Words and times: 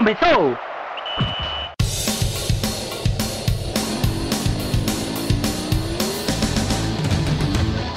Começou! 0.00 0.56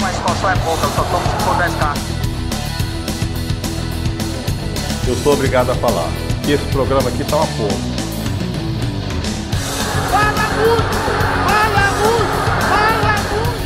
Mas 0.02 0.18
qual 0.18 0.36
só 0.36 0.50
é 0.50 0.56
pouca, 0.58 0.86
eu 0.86 0.90
só 0.90 1.04
tomo 1.04 1.26
se 1.26 1.36
for 1.46 1.56
10k. 1.56 1.96
Eu 5.08 5.16
sou 5.16 5.32
obrigado 5.32 5.70
a 5.70 5.76
falar 5.76 6.10
que 6.44 6.52
esse 6.52 6.66
programa 6.74 7.08
aqui 7.08 7.24
tá 7.24 7.38
uma 7.38 7.48
porra. 7.48 7.78
Fala 10.12 10.50
muito! 10.58 10.98
Fala 11.48 11.86
muito! 12.02 12.36
Fala 12.68 13.16
muito! 13.32 13.64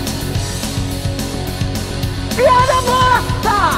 Piada 2.35 2.81
morta! 2.83 3.77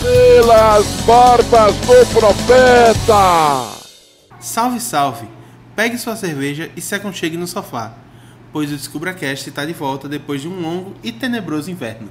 Pelas 0.00 0.86
barbas 1.06 1.76
do 1.76 2.06
profeta. 2.18 3.80
Salve, 4.40 4.80
salve! 4.80 5.28
Pegue 5.76 5.98
sua 5.98 6.16
cerveja 6.16 6.70
e 6.74 6.80
se 6.80 6.94
aconchegue 6.94 7.36
no 7.36 7.46
sofá, 7.46 7.94
pois 8.52 8.72
o 8.72 8.76
DescubraCast 8.76 9.48
está 9.48 9.64
de 9.64 9.72
volta 9.72 10.08
depois 10.08 10.40
de 10.40 10.48
um 10.48 10.60
longo 10.60 10.94
e 11.02 11.12
tenebroso 11.12 11.70
inverno. 11.70 12.08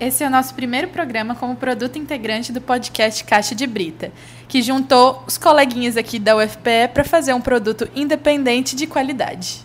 Esse 0.00 0.22
é 0.24 0.28
o 0.28 0.30
nosso 0.30 0.54
primeiro 0.54 0.88
programa 0.88 1.34
como 1.34 1.56
produto 1.56 1.98
integrante 1.98 2.52
do 2.52 2.60
podcast 2.60 3.22
Caixa 3.24 3.54
de 3.54 3.66
Brita, 3.66 4.12
que 4.46 4.62
juntou 4.62 5.24
os 5.26 5.36
coleguinhas 5.36 5.96
aqui 5.96 6.18
da 6.18 6.36
UFPE 6.36 6.88
para 6.94 7.04
fazer 7.04 7.34
um 7.34 7.40
produto 7.40 7.88
independente 7.94 8.76
de 8.76 8.86
qualidade. 8.86 9.64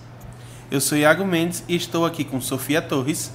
Eu 0.72 0.82
sou 0.82 0.98
Iago 0.98 1.24
Mendes 1.24 1.64
e 1.68 1.76
estou 1.76 2.06
aqui 2.06 2.24
com 2.24 2.42
Sofia 2.42 2.82
Torres, 2.82 3.32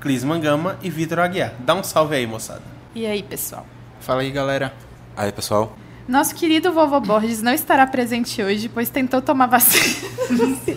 Clis 0.00 0.22
Mangama 0.22 0.78
e 0.80 0.88
Vitor 0.88 1.18
Aguiar. 1.18 1.54
Dá 1.58 1.74
um 1.74 1.82
salve 1.82 2.14
aí, 2.14 2.26
moçada. 2.26 2.77
E 2.98 3.06
aí, 3.06 3.22
pessoal? 3.22 3.64
Fala 4.00 4.22
aí, 4.22 4.30
galera. 4.32 4.74
Aí, 5.16 5.30
pessoal. 5.30 5.78
Nosso 6.08 6.34
querido 6.34 6.72
vovô 6.72 6.98
Borges 6.98 7.40
não 7.40 7.52
estará 7.52 7.86
presente 7.86 8.42
hoje, 8.42 8.68
pois 8.68 8.90
tentou 8.90 9.22
tomar 9.22 9.46
vacina. 9.46 9.94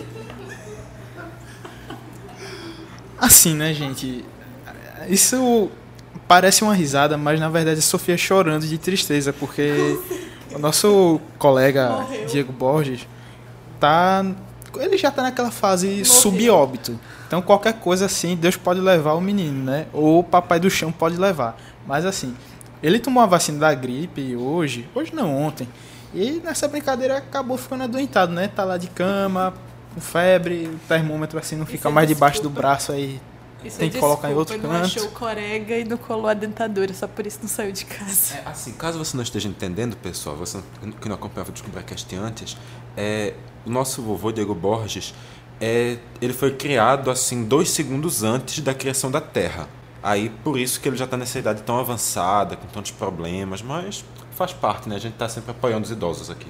Assim, 3.18 3.56
né, 3.56 3.74
gente? 3.74 4.24
Isso 5.08 5.68
parece 6.28 6.62
uma 6.62 6.74
risada, 6.74 7.18
mas 7.18 7.40
na 7.40 7.48
verdade 7.48 7.80
é 7.80 7.82
Sofia 7.82 8.16
chorando 8.16 8.68
de 8.68 8.78
tristeza, 8.78 9.32
porque 9.32 9.98
o 10.54 10.60
nosso 10.60 11.20
colega 11.40 11.88
Morreu. 11.90 12.26
Diego 12.26 12.52
Borges 12.52 13.08
tá. 13.80 14.24
Ele 14.76 14.96
já 14.96 15.10
tá 15.10 15.22
naquela 15.22 15.50
fase 15.50 15.88
Morreu. 15.88 16.04
subóbito. 16.04 17.00
Então 17.26 17.42
qualquer 17.42 17.72
coisa 17.80 18.06
assim, 18.06 18.36
Deus 18.36 18.56
pode 18.56 18.78
levar 18.80 19.14
o 19.14 19.20
menino, 19.20 19.64
né? 19.64 19.86
Ou 19.92 20.20
o 20.20 20.24
papai 20.24 20.60
do 20.60 20.70
chão 20.70 20.92
pode 20.92 21.16
levar. 21.16 21.58
Mas 21.86 22.04
assim, 22.04 22.34
ele 22.82 22.98
tomou 22.98 23.22
a 23.22 23.26
vacina 23.26 23.58
da 23.58 23.74
gripe 23.74 24.34
hoje, 24.36 24.88
hoje 24.94 25.14
não, 25.14 25.34
ontem. 25.34 25.68
E 26.14 26.40
nessa 26.44 26.68
brincadeira 26.68 27.18
acabou 27.18 27.56
ficando 27.56 27.84
adoentado, 27.84 28.32
né? 28.32 28.48
Tá 28.48 28.64
lá 28.64 28.76
de 28.76 28.88
cama, 28.88 29.54
com 29.94 30.00
febre, 30.00 30.66
o 30.66 30.78
termômetro 30.88 31.38
assim 31.38 31.56
não 31.56 31.66
fica 31.66 31.90
mais 31.90 32.08
debaixo 32.08 32.42
do 32.42 32.50
braço 32.50 32.92
aí. 32.92 33.20
Isso 33.64 33.78
tem 33.78 33.88
que 33.88 33.98
colocar 33.98 34.30
em 34.30 34.34
outro 34.34 34.56
canto. 34.56 34.72
Não 34.72 34.80
achou 34.80 35.04
o 35.04 35.10
corega 35.10 35.78
e 35.78 35.84
não 35.84 35.96
colou 35.96 36.28
a 36.28 36.34
dentadura, 36.34 36.92
só 36.92 37.06
por 37.06 37.26
isso 37.26 37.38
não 37.42 37.48
saiu 37.48 37.70
de 37.70 37.84
casa. 37.84 38.34
É, 38.34 38.48
assim, 38.48 38.72
caso 38.72 38.98
você 38.98 39.16
não 39.16 39.22
esteja 39.22 39.48
entendendo, 39.48 39.96
pessoal, 39.96 40.34
você 40.34 40.58
que 41.00 41.08
não 41.08 41.14
acompanhava 41.14 41.50
o 41.50 41.52
Descobracast 41.52 42.16
antes, 42.16 42.56
é, 42.96 43.34
o 43.64 43.70
nosso 43.70 44.02
vovô 44.02 44.32
Diego 44.32 44.54
Borges, 44.54 45.14
é, 45.60 45.98
ele 46.20 46.32
foi 46.32 46.56
criado 46.56 47.08
assim 47.10 47.44
dois 47.44 47.70
segundos 47.70 48.24
antes 48.24 48.58
da 48.58 48.74
criação 48.74 49.10
da 49.10 49.20
Terra. 49.20 49.68
Aí 50.02 50.30
por 50.42 50.58
isso 50.58 50.80
que 50.80 50.88
ele 50.88 50.96
já 50.96 51.04
está 51.04 51.16
nessa 51.16 51.38
idade 51.38 51.62
tão 51.62 51.78
avançada, 51.78 52.56
com 52.56 52.66
tantos 52.66 52.90
problemas, 52.90 53.62
mas 53.62 54.04
faz 54.32 54.52
parte, 54.52 54.88
né? 54.88 54.96
A 54.96 54.98
gente 54.98 55.12
está 55.12 55.28
sempre 55.28 55.52
apoiando 55.52 55.84
os 55.84 55.90
idosos 55.90 56.28
aqui. 56.28 56.48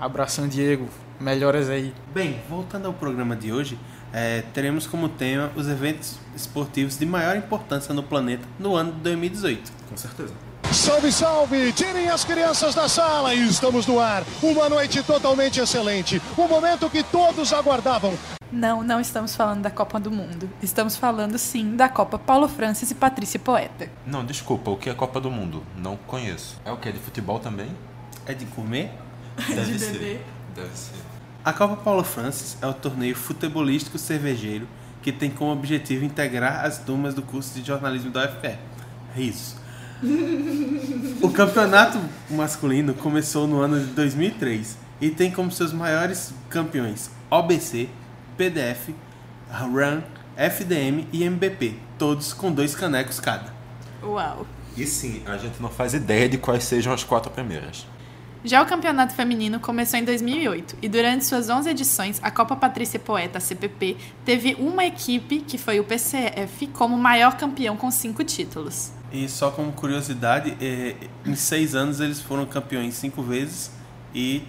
Abração, 0.00 0.48
Diego. 0.48 0.88
Melhoras 1.20 1.70
aí. 1.70 1.94
Bem, 2.12 2.40
voltando 2.48 2.86
ao 2.86 2.92
programa 2.92 3.36
de 3.36 3.52
hoje, 3.52 3.78
é, 4.12 4.42
teremos 4.52 4.86
como 4.86 5.08
tema 5.08 5.52
os 5.54 5.68
eventos 5.68 6.18
esportivos 6.34 6.98
de 6.98 7.06
maior 7.06 7.36
importância 7.36 7.94
no 7.94 8.02
planeta 8.02 8.44
no 8.58 8.74
ano 8.74 8.92
de 8.92 8.98
2018. 8.98 9.72
Com 9.88 9.96
certeza. 9.96 10.32
Salve, 10.72 11.12
salve! 11.12 11.72
Tirem 11.72 12.08
as 12.08 12.24
crianças 12.24 12.74
da 12.74 12.88
sala 12.88 13.34
e 13.34 13.46
estamos 13.46 13.86
no 13.86 14.00
ar. 14.00 14.24
Uma 14.42 14.68
noite 14.68 15.02
totalmente 15.02 15.60
excelente. 15.60 16.20
Um 16.36 16.48
momento 16.48 16.90
que 16.90 17.02
todos 17.02 17.52
aguardavam. 17.52 18.18
Não, 18.52 18.82
não 18.82 19.00
estamos 19.00 19.34
falando 19.34 19.62
da 19.62 19.70
Copa 19.70 19.98
do 19.98 20.10
Mundo. 20.10 20.48
Estamos 20.62 20.94
falando 20.94 21.38
sim 21.38 21.74
da 21.74 21.88
Copa 21.88 22.18
Paulo 22.18 22.46
Francis 22.46 22.90
e 22.90 22.94
Patrícia 22.94 23.40
Poeta. 23.40 23.88
Não, 24.06 24.22
desculpa, 24.24 24.70
o 24.70 24.76
que 24.76 24.90
é 24.90 24.94
Copa 24.94 25.18
do 25.18 25.30
Mundo? 25.30 25.62
Não 25.74 25.96
conheço. 25.96 26.60
É 26.62 26.70
o 26.70 26.76
que? 26.76 26.90
É 26.90 26.92
de 26.92 26.98
futebol 26.98 27.40
também? 27.40 27.68
É 28.26 28.34
de 28.34 28.44
comer? 28.44 28.90
Deve 29.48 29.72
de 29.72 29.78
ser. 29.78 29.92
beber. 29.92 30.26
Deve 30.54 30.76
ser. 30.76 30.96
A 31.42 31.52
Copa 31.52 31.76
Paulo 31.76 32.04
Francis 32.04 32.58
é 32.60 32.66
o 32.66 32.74
torneio 32.74 33.16
futebolístico 33.16 33.96
cervejeiro 33.96 34.68
que 35.00 35.10
tem 35.10 35.30
como 35.30 35.50
objetivo 35.50 36.04
integrar 36.04 36.64
as 36.64 36.78
turmas 36.78 37.14
do 37.14 37.22
curso 37.22 37.58
de 37.58 37.66
jornalismo 37.66 38.10
da 38.10 38.26
UFPE. 38.26 38.58
Risos. 39.14 39.56
o 41.22 41.30
campeonato 41.30 41.98
masculino 42.28 42.92
começou 42.92 43.46
no 43.46 43.60
ano 43.60 43.80
de 43.80 43.86
2003 43.86 44.76
e 45.00 45.10
tem 45.10 45.30
como 45.30 45.50
seus 45.50 45.72
maiores 45.72 46.34
campeões 46.48 47.10
OBC, 47.30 47.88
PDF, 48.36 48.90
RAM, 49.50 50.02
FDM 50.36 51.06
e 51.12 51.24
MBP, 51.24 51.74
todos 51.98 52.32
com 52.32 52.50
dois 52.50 52.74
canecos 52.74 53.20
cada. 53.20 53.52
Uau! 54.02 54.46
E 54.76 54.86
sim, 54.86 55.22
a 55.26 55.36
gente 55.36 55.60
não 55.60 55.68
faz 55.68 55.94
ideia 55.94 56.28
de 56.28 56.38
quais 56.38 56.64
sejam 56.64 56.92
as 56.92 57.04
quatro 57.04 57.30
primeiras. 57.30 57.86
Já 58.44 58.60
o 58.60 58.66
campeonato 58.66 59.14
feminino 59.14 59.60
começou 59.60 60.00
em 60.00 60.04
2008 60.04 60.78
e 60.82 60.88
durante 60.88 61.24
suas 61.24 61.48
11 61.48 61.70
edições, 61.70 62.20
a 62.20 62.28
Copa 62.28 62.56
Patrícia 62.56 62.98
Poeta 62.98 63.38
CPP 63.38 63.96
teve 64.24 64.56
uma 64.58 64.84
equipe, 64.84 65.40
que 65.40 65.56
foi 65.56 65.78
o 65.78 65.84
PCF, 65.84 66.66
como 66.68 66.98
maior 66.98 67.36
campeão 67.36 67.76
com 67.76 67.88
cinco 67.88 68.24
títulos. 68.24 68.90
E 69.12 69.28
só 69.28 69.52
como 69.52 69.70
curiosidade, 69.72 70.56
eh, 70.60 70.96
em 71.24 71.36
seis 71.36 71.76
anos 71.76 72.00
eles 72.00 72.20
foram 72.20 72.44
campeões 72.44 72.94
cinco 72.94 73.22
vezes 73.22 73.70
e 74.12 74.42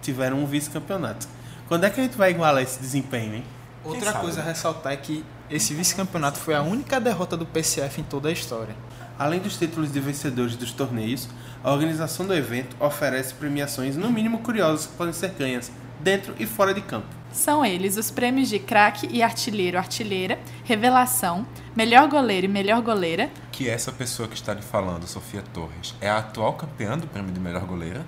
tiveram 0.00 0.38
um 0.38 0.46
vice-campeonato. 0.46 1.26
Quando 1.68 1.84
é 1.84 1.90
que 1.90 2.00
a 2.00 2.02
gente 2.02 2.16
vai 2.16 2.30
igualar 2.30 2.62
esse 2.62 2.78
desempenho, 2.78 3.36
hein? 3.36 3.44
Outra 3.84 4.12
coisa 4.14 4.40
a 4.40 4.44
ressaltar 4.44 4.92
é 4.92 4.96
que 4.96 5.24
esse 5.50 5.74
vice-campeonato 5.74 6.38
foi 6.38 6.54
a 6.54 6.62
única 6.62 6.98
derrota 7.00 7.36
do 7.36 7.44
PCF 7.44 8.00
em 8.00 8.04
toda 8.04 8.28
a 8.28 8.32
história. 8.32 8.74
Além 9.18 9.40
dos 9.40 9.56
títulos 9.56 9.92
de 9.92 10.00
vencedores 10.00 10.56
dos 10.56 10.72
torneios, 10.72 11.28
a 11.62 11.72
organização 11.72 12.26
do 12.26 12.34
evento 12.34 12.76
oferece 12.80 13.34
premiações 13.34 13.96
no 13.96 14.10
mínimo 14.10 14.38
curiosas 14.38 14.86
que 14.86 14.92
podem 14.94 15.12
ser 15.12 15.30
ganhas 15.30 15.70
dentro 16.00 16.34
e 16.38 16.46
fora 16.46 16.74
de 16.74 16.80
campo. 16.80 17.06
São 17.32 17.64
eles 17.64 17.96
os 17.96 18.10
prêmios 18.10 18.48
de 18.48 18.58
craque 18.58 19.08
e 19.10 19.22
artilheiro-artilheira, 19.22 20.38
revelação, 20.64 21.46
melhor 21.74 22.08
goleiro 22.08 22.46
e 22.46 22.48
melhor 22.48 22.80
goleira. 22.80 23.30
Que 23.50 23.68
essa 23.68 23.90
pessoa 23.90 24.28
que 24.28 24.34
está 24.34 24.54
lhe 24.54 24.62
falando, 24.62 25.06
Sofia 25.06 25.42
Torres, 25.52 25.94
é 26.00 26.08
a 26.08 26.18
atual 26.18 26.52
campeã 26.54 26.96
do 26.96 27.06
prêmio 27.06 27.32
de 27.32 27.40
melhor 27.40 27.64
goleira? 27.64 28.04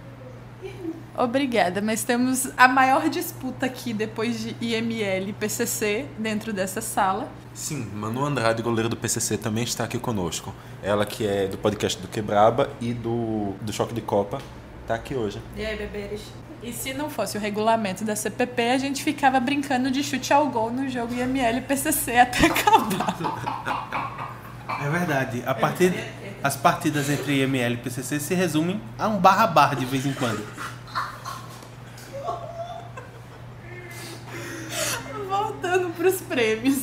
Obrigada, 1.16 1.80
mas 1.80 2.04
temos 2.04 2.50
a 2.56 2.68
maior 2.68 3.08
disputa 3.08 3.64
aqui 3.64 3.94
depois 3.94 4.38
de 4.38 4.56
IML 4.60 5.30
e 5.30 5.32
PCC 5.32 6.04
dentro 6.18 6.52
dessa 6.52 6.82
sala. 6.82 7.28
Sim, 7.54 7.88
Manu 7.94 8.22
Andrade, 8.22 8.62
goleira 8.62 8.86
do 8.86 8.96
PCC, 8.96 9.38
também 9.38 9.64
está 9.64 9.84
aqui 9.84 9.98
conosco. 9.98 10.54
Ela 10.82 11.06
que 11.06 11.26
é 11.26 11.46
do 11.46 11.56
podcast 11.56 12.00
do 12.02 12.06
Quebraba 12.06 12.68
e 12.82 12.92
do, 12.92 13.54
do 13.62 13.72
Choque 13.72 13.94
de 13.94 14.02
Copa, 14.02 14.42
está 14.82 14.94
aqui 14.94 15.14
hoje. 15.14 15.40
E 15.56 15.64
aí, 15.64 15.74
bebês? 15.74 16.20
E 16.62 16.70
se 16.70 16.92
não 16.92 17.08
fosse 17.08 17.38
o 17.38 17.40
regulamento 17.40 18.04
da 18.04 18.14
CPP, 18.14 18.62
a 18.70 18.78
gente 18.78 19.02
ficava 19.02 19.40
brincando 19.40 19.90
de 19.90 20.02
chute 20.02 20.32
ao 20.34 20.48
gol 20.48 20.70
no 20.70 20.86
jogo 20.88 21.14
IML 21.14 21.58
e 21.58 21.60
PCC 21.62 22.18
até 22.20 22.46
acabar. 22.46 23.16
É 24.84 24.90
verdade. 24.90 25.42
A 25.46 25.54
partir, 25.54 25.94
as 26.42 26.56
partidas 26.56 27.08
entre 27.08 27.40
IML 27.40 27.74
e 27.74 27.76
PCC 27.78 28.20
se 28.20 28.34
resumem 28.34 28.80
a 28.98 29.08
um 29.08 29.18
barra-barra 29.18 29.74
de 29.74 29.86
vez 29.86 30.04
em 30.04 30.12
quando. 30.12 30.44
Voltando 35.76 35.94
para 35.94 36.08
os 36.08 36.20
prêmios. 36.22 36.82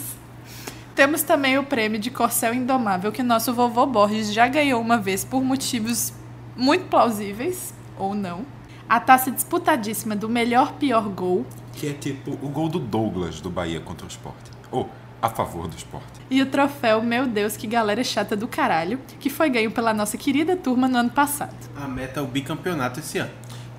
Temos 0.93 1.23
também 1.23 1.57
o 1.57 1.63
prêmio 1.63 1.99
de 1.99 2.11
Corcel 2.11 2.53
Indomável, 2.53 3.11
que 3.11 3.23
nosso 3.23 3.51
vovô 3.51 3.87
Borges 3.87 4.31
já 4.31 4.47
ganhou 4.47 4.79
uma 4.79 4.99
vez 4.99 5.25
por 5.25 5.43
motivos 5.43 6.13
muito 6.55 6.85
plausíveis, 6.85 7.73
ou 7.97 8.13
não. 8.13 8.45
A 8.87 8.99
taça 8.99 9.31
disputadíssima 9.31 10.15
do 10.15 10.29
melhor 10.29 10.73
pior 10.73 11.09
gol. 11.09 11.43
Que 11.73 11.87
é 11.87 11.93
tipo 11.93 12.31
o 12.33 12.49
gol 12.49 12.69
do 12.69 12.77
Douglas 12.77 13.41
do 13.41 13.49
Bahia 13.49 13.79
contra 13.79 14.05
o 14.05 14.09
esporte. 14.09 14.51
Ou 14.69 14.87
a 15.19 15.29
favor 15.29 15.67
do 15.67 15.75
esporte. 15.75 16.21
E 16.29 16.41
o 16.41 16.45
troféu 16.45 17.01
Meu 17.01 17.25
Deus, 17.25 17.57
que 17.57 17.65
galera 17.65 18.03
chata 18.03 18.35
do 18.35 18.47
caralho, 18.47 18.99
que 19.19 19.29
foi 19.29 19.49
ganho 19.49 19.71
pela 19.71 19.93
nossa 19.93 20.17
querida 20.17 20.55
turma 20.55 20.87
no 20.87 20.97
ano 20.97 21.09
passado. 21.09 21.55
A 21.75 21.87
meta 21.87 22.19
é 22.19 22.23
o 22.23 22.27
bicampeonato 22.27 22.99
esse 22.99 23.17
ano. 23.17 23.31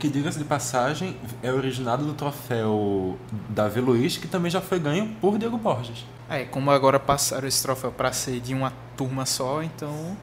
Que, 0.04 0.10
diga-se 0.10 0.36
de 0.36 0.44
passagem, 0.44 1.16
é 1.42 1.50
originado 1.50 2.04
do 2.04 2.12
troféu 2.12 3.18
Davi 3.48 3.80
Luiz, 3.80 4.18
que 4.18 4.28
também 4.28 4.50
já 4.50 4.60
foi 4.60 4.78
ganho 4.78 5.16
por 5.18 5.38
Diego 5.38 5.56
Borges. 5.56 6.04
É, 6.28 6.44
como 6.44 6.70
agora 6.70 7.00
passaram 7.00 7.48
esse 7.48 7.62
troféu 7.62 7.90
para 7.90 8.12
ser 8.12 8.38
de 8.38 8.52
uma 8.52 8.70
turma 8.98 9.24
só, 9.24 9.62
então. 9.62 10.14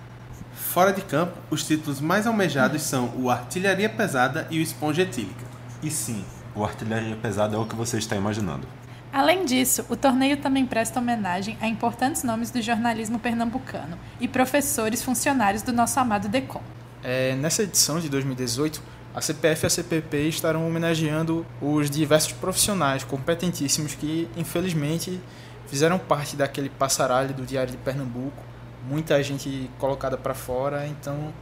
Fora 0.53 0.93
de 0.93 1.01
campo, 1.01 1.35
os 1.49 1.65
títulos 1.65 1.99
mais 1.99 2.27
almejados 2.27 2.83
são 2.83 3.11
o 3.17 3.31
Artilharia 3.31 3.89
Pesada 3.89 4.47
e 4.51 4.59
o 4.59 4.61
Esponja 4.61 5.01
Etílica. 5.01 5.43
E 5.81 5.89
sim, 5.89 6.23
o 6.53 6.63
Artilharia 6.63 7.15
Pesada 7.15 7.55
é 7.55 7.59
o 7.59 7.65
que 7.65 7.75
você 7.75 7.97
está 7.97 8.15
imaginando. 8.15 8.67
Além 9.11 9.45
disso, 9.45 9.83
o 9.89 9.95
torneio 9.95 10.37
também 10.37 10.63
presta 10.63 10.99
homenagem 10.99 11.57
a 11.59 11.67
importantes 11.67 12.21
nomes 12.21 12.51
do 12.51 12.61
jornalismo 12.61 13.17
pernambucano 13.17 13.97
e 14.19 14.27
professores 14.27 15.01
funcionários 15.01 15.63
do 15.63 15.73
nosso 15.73 15.99
amado 15.99 16.29
DECOM. 16.29 16.61
É, 17.03 17.35
nessa 17.35 17.63
edição 17.63 17.99
de 17.99 18.07
2018, 18.09 19.00
a 19.13 19.19
CPF 19.21 19.65
e 19.65 19.67
a 19.67 19.69
CPP 19.69 20.17
estarão 20.29 20.65
homenageando 20.65 21.45
os 21.61 21.89
diversos 21.89 22.31
profissionais 22.31 23.03
competentíssimos 23.03 23.93
que, 23.93 24.29
infelizmente, 24.37 25.19
fizeram 25.67 25.99
parte 25.99 26.35
daquele 26.35 26.69
passaralho 26.69 27.33
do 27.33 27.45
Diário 27.45 27.71
de 27.71 27.77
Pernambuco. 27.77 28.41
Muita 28.87 29.21
gente 29.21 29.69
colocada 29.77 30.17
para 30.17 30.33
fora, 30.33 30.87
então, 30.87 31.33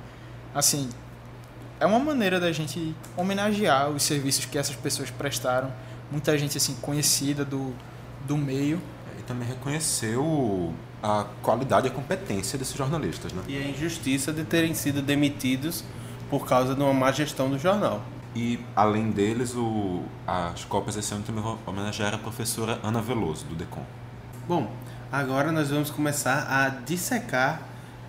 assim, 0.53 0.89
é 1.79 1.85
uma 1.85 1.99
maneira 1.99 2.39
da 2.39 2.51
gente 2.51 2.95
homenagear 3.15 3.89
os 3.89 4.03
serviços 4.03 4.45
que 4.45 4.57
essas 4.57 4.75
pessoas 4.75 5.09
prestaram. 5.09 5.71
Muita 6.11 6.37
gente 6.37 6.57
assim 6.57 6.75
conhecida 6.81 7.45
do, 7.45 7.73
do 8.27 8.35
meio. 8.35 8.81
E 9.17 9.21
também 9.21 9.47
reconheceu 9.47 10.73
a 11.01 11.25
qualidade 11.41 11.87
e 11.87 11.89
a 11.89 11.93
competência 11.93 12.57
desses 12.57 12.75
jornalistas, 12.75 13.31
né? 13.31 13.43
E 13.47 13.57
a 13.57 13.61
injustiça 13.61 14.33
de 14.33 14.43
terem 14.43 14.73
sido 14.73 15.01
demitidos 15.01 15.83
por 16.29 16.45
causa 16.47 16.75
de 16.75 16.81
uma 16.81 16.93
má 16.93 17.11
gestão 17.11 17.49
do 17.49 17.57
jornal. 17.57 18.01
E, 18.35 18.59
além 18.75 19.09
deles, 19.09 19.55
o, 19.55 20.03
as 20.27 20.63
Copas 20.63 20.95
esse 20.95 21.13
ano 21.13 21.23
também 21.23 21.43
vão 21.43 21.57
homenagear 21.65 22.13
a 22.13 22.17
professora 22.17 22.79
Ana 22.83 23.01
Veloso, 23.01 23.45
do 23.45 23.55
DECOM. 23.55 23.83
Bom, 24.47 24.71
agora 25.11 25.51
nós 25.51 25.69
vamos 25.69 25.89
começar 25.89 26.47
a 26.47 26.69
dissecar 26.69 27.61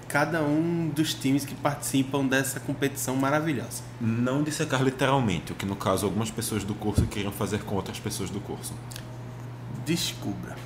cada 0.06 0.43
um 0.43 0.88
dos 0.88 1.14
times 1.14 1.44
que 1.44 1.55
participam 1.55 2.26
dessa 2.26 2.61
competição 2.61 3.17
maravilhosa. 3.17 3.82
Não 4.00 4.43
dissecar 4.43 4.82
literalmente, 4.82 5.52
o 5.52 5.55
que 5.55 5.64
no 5.64 5.76
caso 5.76 6.05
algumas 6.05 6.31
pessoas 6.31 6.64
do 6.64 6.75
curso 6.75 7.06
queriam 7.06 7.32
fazer 7.32 7.62
com 7.62 7.76
outras 7.76 7.99
pessoas 7.99 8.28
do 8.28 8.40
curso. 8.40 8.75
Descubra. 9.87 10.56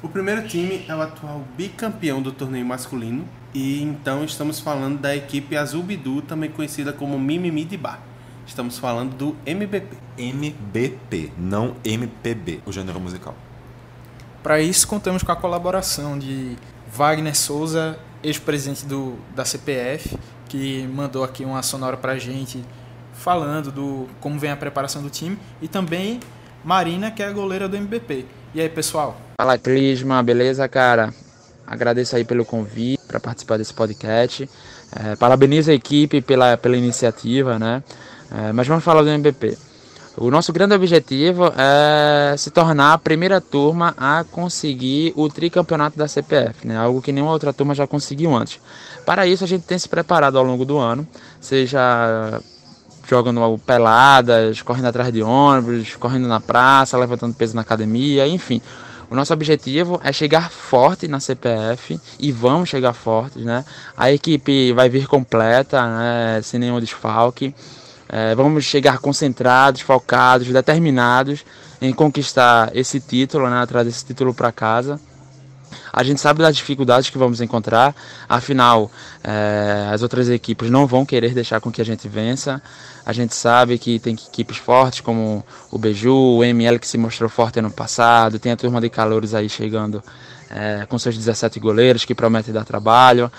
O 0.00 0.08
primeiro 0.08 0.46
time 0.46 0.84
é 0.88 0.94
o 0.94 1.02
atual 1.02 1.42
bicampeão 1.56 2.22
do 2.22 2.30
torneio 2.30 2.64
masculino 2.64 3.28
e 3.54 3.82
então 3.82 4.24
estamos 4.24 4.60
falando 4.60 4.98
da 4.98 5.16
equipe 5.16 5.56
Azul 5.56 5.82
Bidu, 5.82 6.22
também 6.22 6.50
conhecida 6.50 6.92
como 6.92 7.18
Mimimi 7.18 7.64
de 7.64 7.76
Bar. 7.76 8.00
Estamos 8.46 8.78
falando 8.78 9.14
do 9.14 9.36
MBP. 9.44 9.96
MBP, 10.16 11.32
não 11.36 11.76
MPB, 11.84 12.60
o 12.66 12.72
gênero 12.72 12.98
musical. 12.98 13.34
Para 14.42 14.60
isso, 14.60 14.86
contamos 14.86 15.22
com 15.22 15.32
a 15.32 15.36
colaboração 15.36 16.18
de 16.18 16.56
Wagner 16.92 17.36
Souza, 17.36 17.98
ex-presidente 18.22 18.86
do, 18.86 19.16
da 19.34 19.44
CPF, 19.44 20.18
que 20.48 20.86
mandou 20.86 21.22
aqui 21.24 21.44
uma 21.44 21.62
sonora 21.62 21.96
para 21.96 22.12
a 22.12 22.18
gente 22.18 22.64
falando 23.12 23.70
do 23.70 24.08
como 24.20 24.38
vem 24.38 24.50
a 24.50 24.56
preparação 24.56 25.02
do 25.02 25.10
time, 25.10 25.38
e 25.60 25.68
também 25.68 26.20
Marina, 26.64 27.10
que 27.10 27.22
é 27.22 27.26
a 27.26 27.32
goleira 27.32 27.68
do 27.68 27.76
MBP. 27.76 28.24
E 28.54 28.60
aí, 28.60 28.68
pessoal? 28.68 29.20
Fala, 29.40 29.58
Clisma, 29.58 30.22
beleza, 30.22 30.66
cara? 30.68 31.12
Agradeço 31.66 32.16
aí 32.16 32.24
pelo 32.24 32.44
convite 32.44 32.97
para 33.18 33.30
participar 33.30 33.58
desse 33.58 33.74
podcast. 33.74 34.48
É, 34.94 35.16
parabenizo 35.16 35.70
a 35.70 35.74
equipe 35.74 36.20
pela, 36.20 36.56
pela 36.56 36.76
iniciativa, 36.76 37.58
né? 37.58 37.82
É, 38.30 38.52
mas 38.52 38.66
vamos 38.66 38.84
falar 38.84 39.02
do 39.02 39.08
MBP. 39.08 39.56
O 40.20 40.32
nosso 40.32 40.52
grande 40.52 40.74
objetivo 40.74 41.52
é 41.56 42.34
se 42.36 42.50
tornar 42.50 42.92
a 42.92 42.98
primeira 42.98 43.40
turma 43.40 43.94
a 43.96 44.24
conseguir 44.24 45.12
o 45.14 45.28
tricampeonato 45.28 45.96
da 45.96 46.08
CPF, 46.08 46.66
né? 46.66 46.76
algo 46.76 47.00
que 47.00 47.12
nenhuma 47.12 47.30
outra 47.30 47.52
turma 47.52 47.72
já 47.72 47.86
conseguiu 47.86 48.34
antes. 48.34 48.60
Para 49.06 49.28
isso, 49.28 49.44
a 49.44 49.46
gente 49.46 49.62
tem 49.62 49.78
se 49.78 49.88
preparado 49.88 50.36
ao 50.36 50.42
longo 50.42 50.64
do 50.64 50.76
ano, 50.76 51.06
seja 51.40 52.40
jogando 53.08 53.58
peladas, 53.64 54.60
correndo 54.60 54.86
atrás 54.86 55.12
de 55.12 55.22
ônibus, 55.22 55.94
correndo 55.94 56.26
na 56.26 56.40
praça, 56.40 56.98
levantando 56.98 57.34
peso 57.34 57.54
na 57.54 57.62
academia, 57.62 58.26
enfim. 58.26 58.60
O 59.10 59.14
nosso 59.14 59.32
objetivo 59.32 59.98
é 60.04 60.12
chegar 60.12 60.50
forte 60.50 61.08
na 61.08 61.18
CPF 61.18 61.98
e 62.18 62.30
vamos 62.30 62.68
chegar 62.68 62.92
fortes, 62.92 63.42
né? 63.42 63.64
A 63.96 64.12
equipe 64.12 64.72
vai 64.72 64.88
vir 64.90 65.06
completa, 65.06 65.82
né? 65.86 66.40
sem 66.42 66.60
nenhum 66.60 66.78
desfalque. 66.78 67.54
É, 68.08 68.34
vamos 68.34 68.64
chegar 68.64 68.98
concentrados, 68.98 69.80
focados, 69.80 70.48
determinados 70.48 71.44
em 71.80 71.92
conquistar 71.92 72.70
esse 72.74 73.00
título, 73.00 73.48
né, 73.50 73.64
trazer 73.66 73.90
esse 73.90 74.04
título 74.04 74.32
para 74.32 74.50
casa. 74.50 74.98
A 75.92 76.02
gente 76.02 76.20
sabe 76.20 76.40
das 76.40 76.56
dificuldades 76.56 77.10
que 77.10 77.18
vamos 77.18 77.40
encontrar, 77.40 77.94
afinal, 78.28 78.90
é, 79.22 79.88
as 79.92 80.02
outras 80.02 80.28
equipes 80.28 80.70
não 80.70 80.86
vão 80.86 81.04
querer 81.04 81.34
deixar 81.34 81.60
com 81.60 81.70
que 81.70 81.80
a 81.80 81.84
gente 81.84 82.08
vença. 82.08 82.62
A 83.04 83.12
gente 83.12 83.34
sabe 83.34 83.78
que 83.78 83.98
tem 83.98 84.14
equipes 84.14 84.58
fortes 84.58 85.00
como 85.00 85.44
o 85.70 85.78
Beju, 85.78 86.14
o 86.14 86.44
ML 86.44 86.78
que 86.78 86.86
se 86.86 86.98
mostrou 86.98 87.28
forte 87.30 87.58
ano 87.58 87.70
passado, 87.70 88.38
tem 88.38 88.52
a 88.52 88.56
turma 88.56 88.80
de 88.80 88.90
calouros 88.90 89.34
aí 89.34 89.48
chegando 89.48 90.02
é, 90.50 90.86
com 90.88 90.98
seus 90.98 91.16
17 91.16 91.58
goleiros 91.60 92.04
que 92.04 92.14
prometem 92.14 92.52
dar 92.52 92.64
trabalho, 92.64 93.30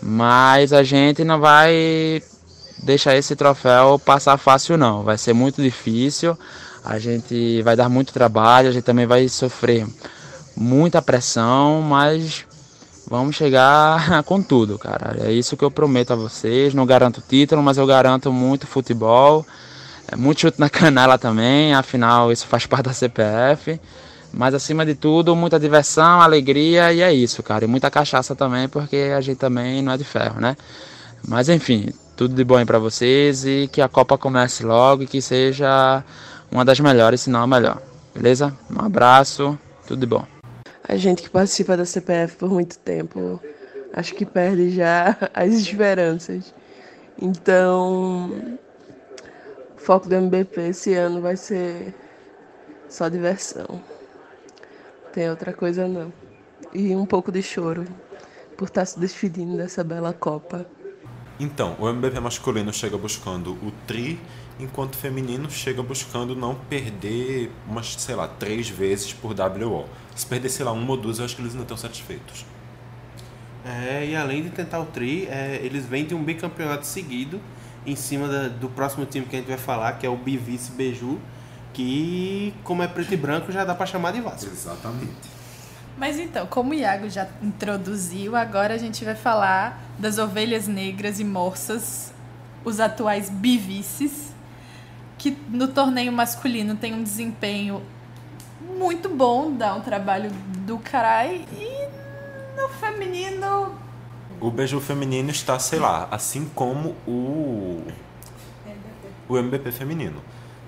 mas 0.00 0.72
a 0.72 0.82
gente 0.82 1.24
não 1.24 1.40
vai 1.40 2.22
deixar 2.82 3.16
esse 3.16 3.34
troféu 3.34 3.98
passar 3.98 4.36
fácil 4.36 4.76
não. 4.76 5.02
Vai 5.02 5.18
ser 5.18 5.32
muito 5.32 5.62
difícil. 5.62 6.38
A 6.84 6.98
gente 6.98 7.60
vai 7.62 7.76
dar 7.76 7.88
muito 7.88 8.12
trabalho, 8.12 8.68
a 8.68 8.72
gente 8.72 8.84
também 8.84 9.06
vai 9.06 9.28
sofrer 9.28 9.86
muita 10.58 11.00
pressão, 11.00 11.80
mas 11.80 12.44
vamos 13.08 13.36
chegar 13.36 14.22
com 14.24 14.42
tudo, 14.42 14.78
cara. 14.78 15.16
É 15.20 15.32
isso 15.32 15.56
que 15.56 15.64
eu 15.64 15.70
prometo 15.70 16.12
a 16.12 16.16
vocês. 16.16 16.74
Não 16.74 16.84
garanto 16.84 17.22
título, 17.26 17.62
mas 17.62 17.78
eu 17.78 17.86
garanto 17.86 18.32
muito 18.32 18.66
futebol, 18.66 19.46
é 20.10 20.16
muito 20.16 20.40
chute 20.40 20.58
na 20.58 20.68
canela 20.70 21.16
também. 21.16 21.74
Afinal, 21.74 22.32
isso 22.32 22.46
faz 22.46 22.66
parte 22.66 22.86
da 22.86 22.92
CPF. 22.92 23.80
Mas 24.32 24.52
acima 24.52 24.84
de 24.84 24.94
tudo, 24.94 25.34
muita 25.34 25.58
diversão, 25.58 26.20
alegria 26.20 26.92
e 26.92 27.00
é 27.00 27.12
isso, 27.12 27.42
cara. 27.42 27.64
E 27.64 27.68
muita 27.68 27.90
cachaça 27.90 28.34
também, 28.34 28.68
porque 28.68 29.12
a 29.16 29.20
gente 29.22 29.38
também 29.38 29.80
não 29.80 29.92
é 29.92 29.96
de 29.96 30.04
ferro, 30.04 30.38
né? 30.38 30.54
Mas 31.26 31.48
enfim, 31.48 31.88
tudo 32.14 32.34
de 32.34 32.44
bom 32.44 32.56
aí 32.56 32.64
para 32.66 32.78
vocês 32.78 33.46
e 33.46 33.70
que 33.72 33.80
a 33.80 33.88
Copa 33.88 34.18
comece 34.18 34.64
logo 34.64 35.04
e 35.04 35.06
que 35.06 35.22
seja 35.22 36.04
uma 36.52 36.62
das 36.62 36.78
melhores, 36.78 37.22
se 37.22 37.30
não 37.30 37.42
a 37.42 37.46
melhor. 37.46 37.80
Beleza? 38.14 38.54
Um 38.70 38.84
abraço, 38.84 39.58
tudo 39.86 40.00
de 40.00 40.06
bom. 40.06 40.37
A 40.88 40.96
gente 40.96 41.22
que 41.22 41.28
participa 41.28 41.76
da 41.76 41.84
CPF 41.84 42.36
por 42.36 42.50
muito 42.50 42.78
tempo, 42.78 43.38
acho 43.92 44.14
que 44.14 44.24
perde 44.24 44.70
já 44.70 45.14
as 45.34 45.52
esperanças. 45.52 46.54
Então, 47.20 48.56
o 49.76 49.78
foco 49.78 50.08
do 50.08 50.14
MBP 50.14 50.68
esse 50.68 50.94
ano 50.94 51.20
vai 51.20 51.36
ser 51.36 51.94
só 52.88 53.10
diversão. 53.10 53.82
Tem 55.12 55.28
outra 55.28 55.52
coisa 55.52 55.86
não. 55.86 56.10
E 56.72 56.96
um 56.96 57.04
pouco 57.04 57.30
de 57.30 57.42
choro 57.42 57.84
por 58.56 58.68
estar 58.68 58.86
se 58.86 58.98
despedindo 58.98 59.58
dessa 59.58 59.84
bela 59.84 60.14
Copa. 60.14 60.66
Então, 61.38 61.76
o 61.78 61.86
MBP 61.86 62.18
masculino 62.18 62.72
chega 62.72 62.96
buscando 62.96 63.52
o 63.52 63.72
tri, 63.86 64.18
enquanto 64.58 64.94
o 64.94 64.96
feminino 64.96 65.50
chega 65.50 65.82
buscando 65.82 66.34
não 66.34 66.54
perder 66.54 67.50
umas, 67.68 67.94
sei 67.94 68.14
lá, 68.14 68.26
três 68.26 68.68
vezes 68.68 69.12
por 69.12 69.34
WO. 69.38 69.86
Se 70.14 70.26
perder, 70.26 70.48
sei 70.48 70.64
lá, 70.64 70.72
uma 70.72 70.90
ou 70.90 70.96
duas, 70.96 71.18
eu 71.18 71.24
acho 71.24 71.36
que 71.36 71.42
eles 71.42 71.54
não 71.54 71.62
estão 71.62 71.76
satisfeitos. 71.76 72.44
É, 73.64 74.06
e 74.06 74.16
além 74.16 74.42
de 74.42 74.50
tentar 74.50 74.80
o 74.80 74.86
tri, 74.86 75.26
é, 75.26 75.60
eles 75.62 75.84
vêm 75.84 76.04
de 76.04 76.14
um 76.14 76.22
bicampeonato 76.22 76.86
seguido 76.86 77.40
em 77.86 77.94
cima 77.94 78.28
da, 78.28 78.48
do 78.48 78.68
próximo 78.68 79.04
time 79.06 79.26
que 79.26 79.36
a 79.36 79.38
gente 79.38 79.48
vai 79.48 79.58
falar, 79.58 79.92
que 79.92 80.06
é 80.06 80.08
o 80.08 80.16
Bivice 80.16 80.72
Beju, 80.72 81.18
que, 81.72 82.54
como 82.64 82.82
é 82.82 82.88
preto 82.88 83.12
e 83.12 83.16
branco, 83.16 83.52
já 83.52 83.64
dá 83.64 83.74
para 83.74 83.86
chamar 83.86 84.12
de 84.12 84.20
Vasco. 84.20 84.50
Exatamente. 84.50 85.38
Mas 85.96 86.18
então, 86.18 86.46
como 86.46 86.70
o 86.70 86.74
Iago 86.74 87.10
já 87.10 87.26
introduziu, 87.42 88.36
agora 88.36 88.74
a 88.74 88.78
gente 88.78 89.04
vai 89.04 89.14
falar 89.14 89.82
das 89.98 90.18
ovelhas 90.18 90.68
negras 90.68 91.18
e 91.18 91.24
morsas, 91.24 92.12
os 92.64 92.78
atuais 92.78 93.28
bivices, 93.28 94.32
que 95.18 95.36
no 95.48 95.68
torneio 95.68 96.12
masculino 96.12 96.76
tem 96.76 96.94
um 96.94 97.02
desempenho 97.02 97.82
muito 98.78 99.08
bom, 99.08 99.52
dá 99.52 99.74
um 99.74 99.80
trabalho 99.80 100.30
do 100.64 100.78
caralho, 100.78 101.44
e 101.52 101.88
no 102.56 102.68
feminino. 102.68 103.74
O 104.40 104.50
beijo 104.50 104.80
feminino 104.80 105.30
está, 105.30 105.58
sei 105.58 105.80
lá, 105.80 106.06
assim 106.10 106.48
como 106.54 106.94
o. 107.06 107.82
O 109.28 109.36
MBP 109.36 109.72
feminino. 109.72 110.22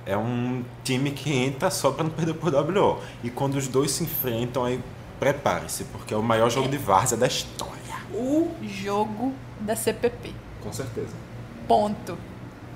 É 0.04 0.16
um 0.16 0.64
time 0.82 1.12
que 1.12 1.32
entra 1.32 1.70
só 1.70 1.92
para 1.92 2.04
não 2.04 2.10
perder 2.10 2.34
por 2.34 2.52
WO. 2.52 3.00
E 3.22 3.30
quando 3.30 3.54
os 3.54 3.68
dois 3.68 3.92
se 3.92 4.04
enfrentam, 4.04 4.64
aí 4.64 4.82
prepare-se, 5.20 5.84
porque 5.84 6.12
é 6.12 6.16
o 6.16 6.22
maior 6.22 6.50
jogo 6.50 6.68
de 6.68 6.76
várzea 6.76 7.16
da 7.16 7.26
história. 7.26 7.78
O 8.12 8.50
jogo 8.62 9.32
da 9.60 9.76
CPP. 9.76 10.34
Com 10.62 10.72
certeza. 10.72 11.14
Ponto. 11.68 12.18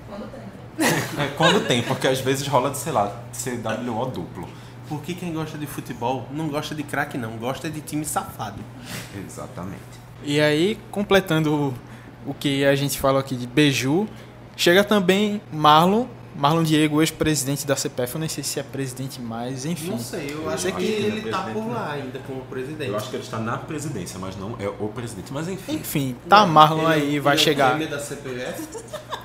Quando 0.08 0.30
tem. 0.30 0.53
É, 0.78 1.28
quando 1.36 1.66
tem, 1.66 1.82
porque 1.82 2.08
às 2.08 2.20
vezes 2.20 2.46
rola 2.46 2.70
de, 2.70 2.78
sei 2.78 2.92
lá, 2.92 3.22
CWO 3.32 4.06
duplo. 4.06 4.48
Porque 4.88 5.14
quem 5.14 5.32
gosta 5.32 5.56
de 5.56 5.66
futebol 5.66 6.26
não 6.30 6.48
gosta 6.48 6.74
de 6.74 6.82
craque, 6.82 7.16
não, 7.16 7.36
gosta 7.38 7.70
de 7.70 7.80
time 7.80 8.04
safado. 8.04 8.60
Exatamente. 9.16 9.80
E 10.22 10.40
aí, 10.40 10.78
completando 10.90 11.72
o 12.26 12.34
que 12.34 12.64
a 12.64 12.74
gente 12.74 12.98
falou 12.98 13.18
aqui 13.20 13.36
de 13.36 13.46
Beju. 13.46 14.06
Chega 14.56 14.84
também 14.84 15.40
Marlon, 15.52 16.06
Marlon 16.36 16.62
Diego, 16.62 17.00
ex-presidente 17.02 17.66
da 17.66 17.74
CPF, 17.76 18.14
eu 18.14 18.20
nem 18.20 18.28
sei 18.28 18.44
se 18.44 18.60
é 18.60 18.62
presidente 18.62 19.20
mais, 19.20 19.64
enfim. 19.64 19.90
Não 19.90 19.98
sei, 19.98 20.30
eu 20.32 20.42
Mas 20.44 20.54
acho 20.54 20.68
é 20.68 20.72
que, 20.72 20.78
que 20.78 20.84
ele 20.92 21.30
tá 21.30 21.38
presidente, 21.42 21.52
por 21.54 21.64
né? 21.66 21.74
lá 21.74 21.92
ainda 21.92 22.18
como 22.20 22.40
presidente. 22.42 22.90
Eu 22.90 22.96
acho 22.96 23.10
que 23.10 23.16
ele 23.16 23.22
está 23.24 23.38
na 23.38 23.56
presidência, 23.58 24.18
mas 24.18 24.36
não 24.36 24.54
é 24.60 24.68
o 24.68 24.88
presidente. 24.88 25.32
Mas 25.32 25.48
enfim. 25.48 25.74
Enfim, 25.76 26.16
tá 26.28 26.46
Marlon 26.46 26.90
Ele- 26.92 27.02
aí, 27.14 27.18
vai 27.20 27.34
ele 27.34 27.40
é 27.40 27.42
o 27.42 27.44
chegar. 27.44 27.70
prêmio 27.76 27.88
da 27.90 27.98
CPF. 28.00 28.68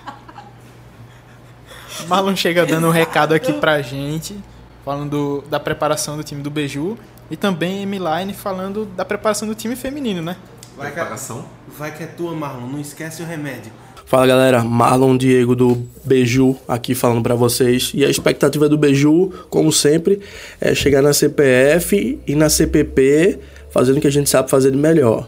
Marlon 2.08 2.36
chega 2.36 2.66
dando 2.66 2.88
um 2.88 2.92
recado 2.92 3.34
aqui 3.34 3.54
pra 3.54 3.82
gente, 3.82 4.38
falando 4.84 5.44
da 5.50 5.60
preparação 5.60 6.18
do 6.18 6.24
time 6.24 6.42
do 6.42 6.50
Beju. 6.50 6.98
E 7.32 7.38
também 7.38 7.84
Emiline 7.84 8.34
falando 8.34 8.86
da 8.86 9.06
preparação 9.06 9.48
do 9.48 9.54
time 9.54 9.76
feminino, 9.76 10.22
né? 10.22 10.36
Vai 10.76 10.88
que, 10.88 10.94
Preparação. 10.94 11.46
vai 11.78 11.96
que 11.96 12.04
é 12.04 12.08
tua, 12.08 12.34
Marlon. 12.34 12.68
Não 12.68 12.80
esquece 12.80 13.22
o 13.22 13.26
remédio. 13.26 13.72
Fala 14.06 14.26
galera, 14.26 14.64
Marlon 14.64 15.16
Diego 15.16 15.56
do 15.56 15.86
Beju 16.04 16.58
aqui 16.68 16.96
falando 16.96 17.22
pra 17.22 17.36
vocês. 17.36 17.92
E 17.94 18.04
a 18.04 18.10
expectativa 18.10 18.68
do 18.68 18.78
Beju, 18.78 19.32
como 19.52 19.72
sempre, 19.72 20.20
é 20.60 20.74
chegar 20.74 21.04
na 21.04 21.14
CPF 21.14 22.20
e 22.26 22.34
na 22.34 22.50
CPP 22.50 23.40
fazendo 23.70 23.98
o 23.98 24.02
que 24.02 24.08
a 24.08 24.12
gente 24.12 24.28
sabe 24.28 24.50
fazer 24.50 24.72
de 24.72 24.78
melhor, 24.78 25.28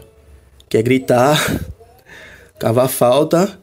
que 0.68 0.76
é 0.76 0.82
gritar, 0.82 1.38
cavar 2.58 2.88
falta 2.88 3.61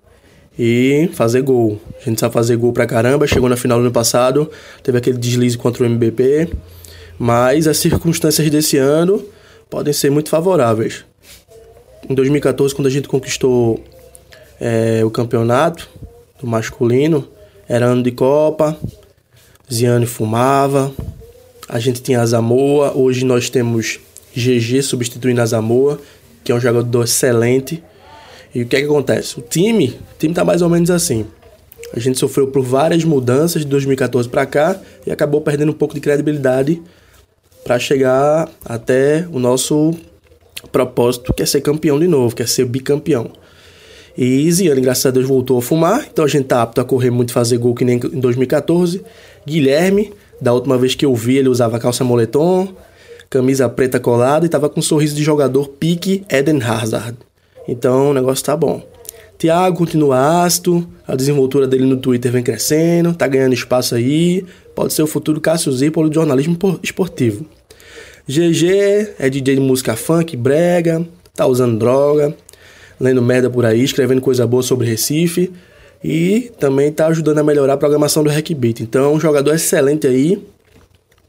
e 0.59 1.09
fazer 1.13 1.41
gol. 1.41 1.79
A 2.01 2.09
gente 2.09 2.19
sabe 2.19 2.33
fazer 2.33 2.57
gol 2.57 2.73
pra 2.73 2.85
caramba, 2.85 3.25
chegou 3.25 3.47
na 3.47 3.55
final 3.55 3.77
do 3.77 3.85
ano 3.85 3.93
passado, 3.93 4.51
teve 4.83 4.97
aquele 4.97 5.17
deslize 5.17 5.57
contra 5.57 5.83
o 5.83 5.85
MBP, 5.85 6.49
mas 7.17 7.65
as 7.65 7.77
circunstâncias 7.77 8.49
desse 8.49 8.75
ano 8.75 9.23
podem 9.69 9.93
ser 9.93 10.09
muito 10.11 10.29
favoráveis. 10.29 11.05
Em 12.09 12.13
2014, 12.13 12.75
quando 12.75 12.87
a 12.87 12.91
gente 12.91 13.07
conquistou 13.07 13.81
é, 14.59 15.01
o 15.05 15.09
campeonato 15.09 15.89
do 16.39 16.47
masculino. 16.47 17.27
Era 17.67 17.85
ano 17.85 18.01
de 18.01 18.11
Copa, 18.11 18.75
Ziane 19.71 20.07
fumava, 20.07 20.91
a 21.67 21.77
gente 21.77 22.01
tinha 22.01 22.19
a 22.19 22.25
Zamoa, 22.25 22.97
hoje 22.97 23.23
nós 23.23 23.49
temos 23.49 23.99
GG 24.35 24.81
substituindo 24.81 25.39
a 25.39 25.45
Zamoa, 25.45 25.99
que 26.43 26.51
é 26.51 26.55
um 26.55 26.59
jogador 26.59 27.03
excelente. 27.03 27.83
E 28.53 28.61
o 28.63 28.65
que 28.65 28.75
é 28.75 28.79
que 28.79 28.85
acontece? 28.85 29.39
O 29.39 29.41
time, 29.41 29.99
o 30.15 30.17
time 30.17 30.33
tá 30.33 30.43
mais 30.43 30.61
ou 30.61 30.69
menos 30.69 30.89
assim. 30.89 31.25
A 31.93 31.99
gente 31.99 32.19
sofreu 32.19 32.47
por 32.47 32.63
várias 32.63 33.03
mudanças 33.03 33.63
de 33.63 33.67
2014 33.67 34.29
para 34.29 34.45
cá 34.45 34.79
e 35.05 35.11
acabou 35.11 35.41
perdendo 35.41 35.71
um 35.71 35.75
pouco 35.75 35.93
de 35.93 35.99
credibilidade 35.99 36.81
para 37.63 37.79
chegar 37.79 38.49
até 38.63 39.27
o 39.31 39.39
nosso 39.39 39.93
propósito, 40.71 41.33
que 41.33 41.43
é 41.43 41.45
ser 41.45 41.61
campeão 41.61 41.99
de 41.99 42.07
novo, 42.07 42.35
que 42.35 42.43
é 42.43 42.45
ser 42.45 42.65
bicampeão. 42.65 43.31
E 44.17 44.51
Ziane, 44.51 44.81
graças 44.81 45.05
a 45.05 45.11
Deus, 45.11 45.25
voltou 45.25 45.57
a 45.57 45.61
fumar, 45.61 46.07
então 46.11 46.25
a 46.25 46.27
gente 46.27 46.45
tá 46.45 46.61
apto 46.61 46.81
a 46.81 46.83
correr 46.83 47.09
muito, 47.09 47.31
fazer 47.31 47.57
gol 47.57 47.73
que 47.73 47.85
nem 47.85 47.97
em 47.97 48.19
2014. 48.19 49.01
Guilherme, 49.45 50.11
da 50.41 50.53
última 50.53 50.77
vez 50.77 50.93
que 50.93 51.05
eu 51.05 51.15
vi, 51.15 51.37
ele 51.37 51.49
usava 51.49 51.79
calça 51.79 52.03
moletom, 52.03 52.67
camisa 53.29 53.69
preta 53.69 53.99
colada 53.99 54.45
e 54.45 54.49
tava 54.49 54.69
com 54.69 54.79
um 54.79 54.83
sorriso 54.83 55.15
de 55.15 55.23
jogador 55.23 55.69
pique 55.69 56.25
Eden 56.29 56.61
Hazard. 56.61 57.17
Então 57.69 58.11
o 58.11 58.13
negócio 58.13 58.43
tá 58.43 58.57
bom. 58.57 58.81
Thiago 59.37 59.77
continua 59.77 60.43
ácido, 60.43 60.85
a 61.07 61.15
desenvoltura 61.15 61.65
dele 61.65 61.85
no 61.85 61.95
Twitter 61.97 62.31
vem 62.31 62.43
crescendo, 62.43 63.13
tá 63.13 63.25
ganhando 63.25 63.53
espaço 63.53 63.95
aí, 63.95 64.43
pode 64.75 64.93
ser 64.93 65.01
o 65.01 65.07
futuro 65.07 65.39
Cássio 65.39 65.71
Zirpolo 65.71 66.09
de 66.09 66.15
jornalismo 66.15 66.57
por- 66.57 66.79
esportivo. 66.83 67.45
GG 68.27 69.13
é 69.17 69.29
DJ 69.29 69.55
de 69.55 69.61
música 69.61 69.95
funk, 69.95 70.35
brega, 70.35 71.05
tá 71.33 71.45
usando 71.47 71.79
droga, 71.79 72.35
lendo 72.99 73.21
merda 73.21 73.49
por 73.49 73.65
aí, 73.65 73.81
escrevendo 73.81 74.19
coisa 74.19 74.45
boa 74.45 74.61
sobre 74.61 74.87
Recife 74.87 75.51
e 76.03 76.51
também 76.59 76.91
tá 76.91 77.07
ajudando 77.07 77.37
a 77.37 77.43
melhorar 77.43 77.73
a 77.73 77.77
programação 77.77 78.23
do 78.23 78.29
Hackbeat. 78.29 78.83
Então, 78.83 79.13
um 79.13 79.19
jogador 79.19 79.53
excelente 79.55 80.05
aí 80.05 80.43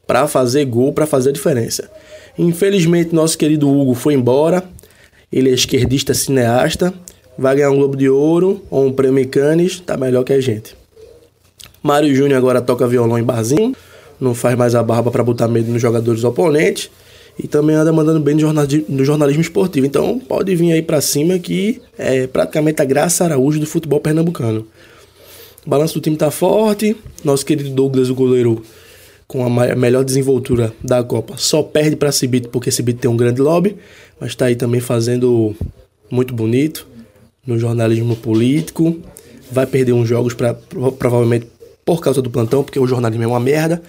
para 0.05 0.27
fazer 0.27 0.65
gol, 0.65 0.91
para 0.91 1.05
fazer 1.05 1.29
a 1.29 1.33
diferença. 1.33 1.89
Infelizmente, 2.37 3.15
nosso 3.15 3.37
querido 3.37 3.69
Hugo 3.69 3.93
foi 3.93 4.15
embora. 4.15 4.63
Ele 5.31 5.49
é 5.49 5.53
esquerdista 5.53 6.13
cineasta, 6.13 6.93
vai 7.37 7.55
ganhar 7.55 7.71
um 7.71 7.77
Globo 7.77 7.95
de 7.95 8.09
Ouro 8.09 8.61
ou 8.69 8.85
um 8.85 8.93
prêmio 8.93 9.27
Cannes, 9.29 9.79
tá 9.79 9.95
melhor 9.97 10.23
que 10.23 10.33
a 10.33 10.41
gente. 10.41 10.75
Mário 11.81 12.13
Júnior 12.13 12.37
agora 12.37 12.61
toca 12.61 12.87
violão 12.87 13.17
em 13.17 13.23
barzinho, 13.23 13.75
não 14.19 14.35
faz 14.35 14.55
mais 14.57 14.75
a 14.75 14.83
barba 14.83 15.09
para 15.09 15.23
botar 15.23 15.47
medo 15.47 15.71
nos 15.71 15.81
jogadores 15.81 16.23
oponentes 16.23 16.91
e 17.39 17.47
também 17.47 17.75
anda 17.75 17.91
mandando 17.91 18.19
bem 18.19 18.35
no 18.35 19.03
jornalismo 19.03 19.41
esportivo. 19.41 19.85
Então 19.85 20.19
pode 20.19 20.55
vir 20.55 20.73
aí 20.73 20.81
para 20.81 21.01
cima 21.01 21.39
que 21.39 21.81
é 21.97 22.27
praticamente 22.27 22.81
a 22.81 22.85
Graça 22.85 23.23
Araújo 23.23 23.59
do 23.59 23.65
futebol 23.65 23.99
pernambucano. 23.99 24.67
O 25.65 25.69
balanço 25.69 25.95
do 25.95 26.01
time 26.01 26.17
tá 26.17 26.29
forte, 26.29 26.95
nosso 27.23 27.45
querido 27.45 27.69
Douglas, 27.69 28.09
o 28.09 28.15
goleiro, 28.15 28.63
com 29.31 29.45
a 29.45 29.75
melhor 29.77 30.03
desenvoltura 30.03 30.73
da 30.83 31.01
Copa, 31.01 31.35
só 31.37 31.63
perde 31.63 31.95
para 31.95 32.11
Cibito 32.11 32.49
porque 32.49 32.69
Cibito 32.69 32.99
tem 32.99 33.09
um 33.09 33.15
grande 33.15 33.39
lobby, 33.39 33.77
mas 34.19 34.35
tá 34.35 34.47
aí 34.47 34.57
também 34.57 34.81
fazendo 34.81 35.55
muito 36.09 36.33
bonito 36.33 36.85
no 37.47 37.57
jornalismo 37.57 38.13
político. 38.17 38.99
Vai 39.49 39.65
perder 39.65 39.93
uns 39.93 40.09
jogos 40.09 40.33
pra, 40.33 40.53
pro- 40.53 40.91
provavelmente 40.91 41.47
por 41.85 42.01
causa 42.01 42.21
do 42.21 42.29
plantão, 42.29 42.61
porque 42.61 42.77
o 42.77 42.85
jornalismo 42.85 43.23
é 43.23 43.27
uma 43.27 43.39
merda, 43.39 43.81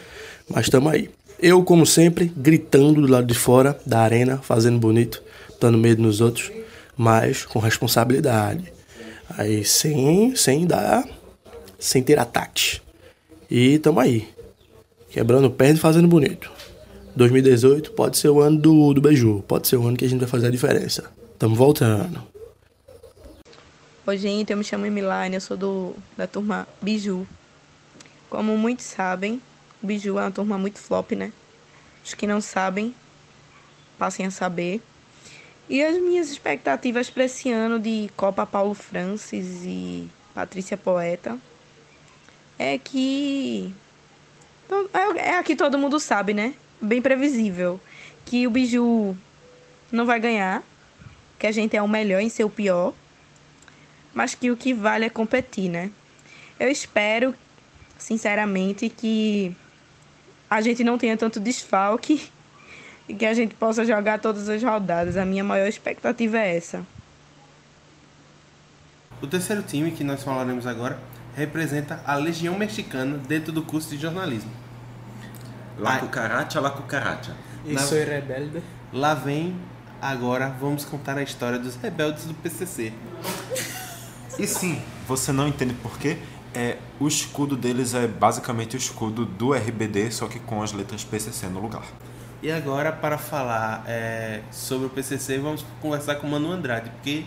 mas 0.49 0.67
estamos 0.67 0.93
aí. 0.93 1.11
Eu, 1.41 1.65
como 1.65 1.85
sempre, 1.85 2.33
gritando 2.37 3.01
do 3.01 3.11
lado 3.11 3.27
de 3.27 3.35
fora 3.35 3.77
da 3.85 3.99
arena, 3.99 4.39
fazendo 4.39 4.79
bonito, 4.79 5.21
dando 5.61 5.77
medo 5.77 6.01
nos 6.01 6.21
outros, 6.21 6.53
mas 6.97 7.45
com 7.45 7.59
responsabilidade. 7.59 8.73
Aí 9.37 9.65
sem, 9.65 10.37
sem 10.37 10.67
dar, 10.67 11.05
sem 11.81 12.01
ter 12.01 12.17
ataque. 12.21 12.81
E 13.51 13.81
tamo 13.81 13.99
aí. 13.99 14.29
Quebrando 15.13 15.51
perna 15.51 15.75
e 15.75 15.79
fazendo 15.79 16.09
bonito. 16.09 16.51
2018 17.15 17.93
pode 17.93 18.17
ser 18.17 18.31
o 18.31 18.41
ano 18.41 18.59
do, 18.59 18.95
do 18.95 19.01
beiju, 19.03 19.45
pode 19.47 19.69
ser 19.69 19.77
o 19.77 19.87
ano 19.87 19.95
que 19.95 20.07
a 20.07 20.09
gente 20.09 20.21
vai 20.21 20.29
fazer 20.29 20.47
a 20.47 20.51
diferença. 20.51 21.13
Tamo 21.39 21.55
voltando. 21.55 22.23
Oi, 24.07 24.17
gente, 24.17 24.51
eu 24.51 24.57
me 24.57 24.65
chamo 24.65 24.87
Emilane, 24.87 25.35
eu 25.35 25.41
sou 25.41 25.55
do, 25.55 25.95
da 26.17 26.27
turma 26.27 26.67
Biju. 26.81 27.27
Como 28.31 28.57
muitos 28.57 28.87
sabem, 28.87 29.41
o 29.83 29.87
Biju 29.87 30.19
é 30.19 30.23
uma 30.23 30.31
turma 30.31 30.57
muito 30.57 30.79
flop, 30.79 31.13
né? 31.13 31.31
Os 32.03 32.15
que 32.15 32.27
não 32.27 32.41
sabem, 32.41 32.95
passem 33.99 34.25
a 34.25 34.31
saber. 34.31 34.81
E 35.69 35.85
as 35.85 36.01
minhas 36.01 36.31
expectativas 36.31 37.11
para 37.11 37.25
esse 37.25 37.53
ano 37.53 37.79
de 37.79 38.11
Copa 38.17 38.47
Paulo 38.47 38.73
Francis 38.73 39.63
e 39.65 40.09
Patrícia 40.35 40.77
Poeta 40.79 41.39
é 42.59 42.79
que. 42.79 43.75
É 44.93 45.31
é 45.31 45.39
aqui 45.39 45.55
todo 45.55 45.79
mundo 45.79 45.99
sabe, 46.01 46.35
né? 46.35 46.55
Bem 46.81 47.01
previsível. 47.01 47.81
Que 48.25 48.47
o 48.47 48.51
Biju 48.51 49.17
não 49.91 50.07
vai 50.07 50.19
ganhar, 50.19 50.63
que 51.39 51.47
a 51.47 51.53
gente 51.53 51.77
é 51.77 51.83
o 51.83 51.89
melhor 51.89 52.21
em 52.21 52.29
ser 52.29 52.45
o 52.45 52.51
pior 52.51 52.95
mas 54.15 54.35
que 54.35 54.51
o 54.51 54.57
que 54.57 54.75
vale 54.75 55.05
é 55.05 55.11
competir, 55.11 55.69
né? 55.69 55.91
Eu 56.59 56.69
espero, 56.69 57.35
sinceramente, 57.99 58.89
que 58.89 59.57
a 60.49 60.61
gente 60.61 60.85
não 60.85 60.99
tenha 60.99 61.17
tanto 61.17 61.41
desfalque 61.41 62.31
e 63.09 63.15
que 63.15 63.27
a 63.27 63.35
gente 63.35 63.55
possa 63.55 63.85
jogar 63.85 64.21
todas 64.21 64.49
as 64.49 64.63
rodadas. 64.63 65.17
A 65.17 65.25
minha 65.25 65.43
maior 65.43 65.67
expectativa 65.67 66.39
é 66.39 66.57
essa. 66.57 66.87
O 69.21 69.27
terceiro 69.27 69.63
time 69.63 69.91
que 69.93 70.05
nós 70.05 70.23
falaremos 70.23 70.67
agora 70.67 70.99
representa 71.37 72.03
a 72.07 72.15
Legião 72.15 72.57
Mexicana 72.59 73.19
dentro 73.19 73.53
do 73.53 73.63
curso 73.63 73.91
de 73.91 73.99
jornalismo. 73.99 74.51
La 75.79 75.99
cucaracha, 75.99 76.61
la 76.61 76.71
cucaracha. 76.71 77.35
Isso 77.65 77.95
é 77.95 78.05
rebelde. 78.05 78.63
Lá 78.93 79.15
vem, 79.15 79.57
agora 80.01 80.49
vamos 80.61 80.85
contar 80.85 81.17
a 81.17 81.23
história 81.23 81.59
dos 81.59 81.77
rebeldes 81.77 82.25
do 82.25 82.35
PCC. 82.35 82.93
E 84.39 84.47
sim, 84.47 84.83
você 85.07 85.33
não 85.33 85.49
entende 85.49 85.75
por 85.75 85.99
quê? 85.99 86.19
É, 86.55 86.77
o 87.01 87.09
escudo 87.09 87.57
deles 87.57 87.95
é 87.95 88.07
basicamente 88.07 88.77
o 88.77 88.79
escudo 88.79 89.25
do 89.25 89.55
RBD, 89.55 90.11
só 90.11 90.27
que 90.29 90.39
com 90.39 90.63
as 90.63 90.73
letras 90.73 91.03
PCC 91.03 91.47
no 91.47 91.61
lugar. 91.61 91.85
E 92.43 92.51
agora, 92.51 92.93
para 92.93 93.17
falar 93.17 93.85
é, 93.87 94.41
sobre 94.51 94.87
o 94.87 94.91
PCC, 94.91 95.39
vamos 95.39 95.65
conversar 95.81 96.17
com 96.17 96.27
Manu 96.27 96.51
Andrade, 96.51 96.91
porque 96.91 97.25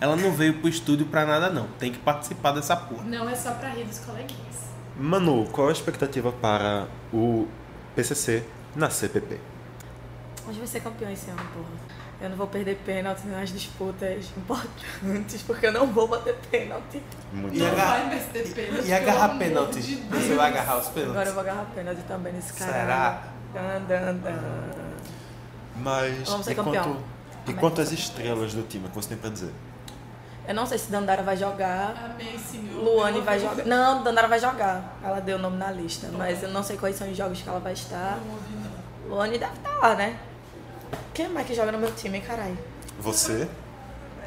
ela 0.00 0.16
não 0.16 0.32
veio 0.32 0.54
pro 0.60 0.68
estúdio 0.68 1.06
pra 1.06 1.24
nada 1.24 1.48
não, 1.50 1.66
tem 1.78 1.92
que 1.92 1.98
participar 1.98 2.52
dessa 2.52 2.76
porra. 2.76 3.04
Não 3.04 3.28
é 3.28 3.34
só 3.34 3.52
pra 3.52 3.70
rir 3.70 3.84
dos 3.84 3.98
coleguinhas. 4.00 4.56
Manu, 4.98 5.46
qual 5.52 5.68
a 5.68 5.72
expectativa 5.72 6.32
para 6.32 6.86
o 7.12 7.46
PCC 7.94 8.42
na 8.74 8.88
CPP? 8.90 9.38
Gente 10.46 10.58
vai 10.58 10.66
ser 10.66 10.80
campeão 10.80 11.10
esse 11.10 11.28
ano, 11.30 11.40
porra. 11.52 11.96
Eu 12.18 12.30
não 12.30 12.36
vou 12.36 12.46
perder 12.46 12.76
pênalti 12.86 13.26
nas 13.26 13.50
disputas 13.50 14.24
importantes, 14.38 15.42
porque 15.42 15.66
eu 15.66 15.72
não 15.72 15.86
vou 15.88 16.08
bater 16.08 16.34
pênalti. 16.50 17.02
E, 17.52 17.62
agarra- 17.66 18.04
e, 18.84 18.86
e 18.88 18.92
agarrar 18.94 19.36
pênalti? 19.38 19.80
Você 20.10 20.34
vai 20.34 20.50
agarrar 20.50 20.78
os 20.78 20.86
pênaltis? 20.88 21.10
Agora 21.10 21.28
eu 21.28 21.34
vou 21.34 21.42
agarrar 21.42 21.64
pênalti 21.74 22.00
também 22.08 22.32
nesse 22.32 22.54
cara. 22.54 22.72
Será? 22.72 23.22
Dan, 23.52 23.80
dan, 23.86 24.14
dan. 24.14 24.38
Mas 25.76 26.28
Vamos 26.28 26.46
ser 26.46 26.52
e 26.52 26.54
quanto, 26.54 26.66
campeão. 26.72 26.96
e 27.48 27.52
quanto 27.52 27.80
às 27.82 27.92
estrelas 27.92 28.54
do 28.54 28.62
time, 28.62 28.86
o 28.86 28.88
que 28.88 28.94
você 28.96 29.08
tem 29.10 29.18
para 29.18 29.30
dizer? 29.30 29.52
Eu 30.48 30.54
não 30.54 30.64
sei 30.66 30.78
se 30.78 30.90
Dandara 30.90 31.22
vai 31.22 31.36
jogar. 31.36 32.12
Amém, 32.14 32.38
senhor. 32.38 32.82
Luane 32.82 33.20
vai 33.20 33.38
jogar. 33.40 33.64
Não, 33.64 34.02
Dandara 34.02 34.28
vai 34.28 34.38
jogar. 34.38 34.96
Ela 35.02 35.20
deu 35.20 35.36
o 35.36 35.40
nome 35.40 35.56
na 35.56 35.70
lista. 35.72 36.08
Mas 36.16 36.42
eu 36.42 36.50
não 36.50 36.62
sei 36.62 36.76
quais 36.76 36.94
são 36.96 37.10
os 37.10 37.16
jogos 37.16 37.42
que 37.42 37.48
ela 37.48 37.58
vai 37.58 37.72
estar. 37.72 38.18
Luane 39.08 39.38
deve 39.38 39.52
estar 39.54 39.76
lá, 39.78 39.94
né? 39.96 40.16
Quem 41.12 41.28
mais 41.28 41.46
que 41.46 41.54
joga 41.54 41.72
no 41.72 41.78
meu 41.78 41.90
time, 41.92 42.20
caralho? 42.20 42.56
Você, 43.00 43.48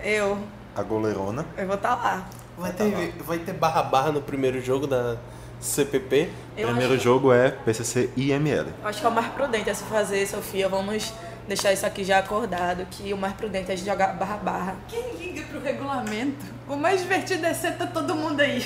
Eu. 0.04 0.38
a 0.76 0.84
goleirona. 0.84 1.46
Eu 1.58 1.68
vou 1.68 1.76
estar 1.76 1.96
lá. 1.96 2.26
Vai 2.58 2.72
ter, 2.74 3.14
vai 3.24 3.40
ter 3.40 3.54
barra 3.54 3.84
barra 3.84 4.12
no 4.12 4.22
primeiro 4.22 4.62
jogo 4.62 4.86
da 4.86 5.16
CPP. 5.62 6.30
Eu 6.58 6.68
Primeiro 6.68 6.94
acho- 6.96 7.04
jogo 7.04 7.32
é 7.32 7.52
PCC 7.52 8.10
IML. 8.18 8.68
Acho 8.84 9.00
que 9.00 9.06
é 9.06 9.10
o 9.10 9.12
mais 9.14 9.28
prudente 9.34 9.70
a 9.70 9.76
se 9.76 9.84
fazer, 9.86 10.26
Sofia. 10.28 10.68
Vamos 10.68 11.14
deixar 11.50 11.74
isso 11.74 11.86
aqui 11.86 12.03
já 12.03 12.20
acordado, 12.20 12.86
que 12.89 13.12
o 13.12 13.18
mais 13.18 13.34
prudente 13.34 13.72
é 13.72 13.75
jogar 13.75 14.13
barra 14.13 14.38
barra. 14.38 14.75
Quem 14.88 15.15
liga 15.18 15.41
pro 15.48 15.60
regulamento? 15.60 16.46
O 16.68 16.75
mais 16.75 17.01
divertido 17.01 17.46
é 17.46 17.53
ser 17.53 17.75
tá 17.77 17.88
todo 17.88 18.15
mundo 18.15 18.39
aí. 18.39 18.63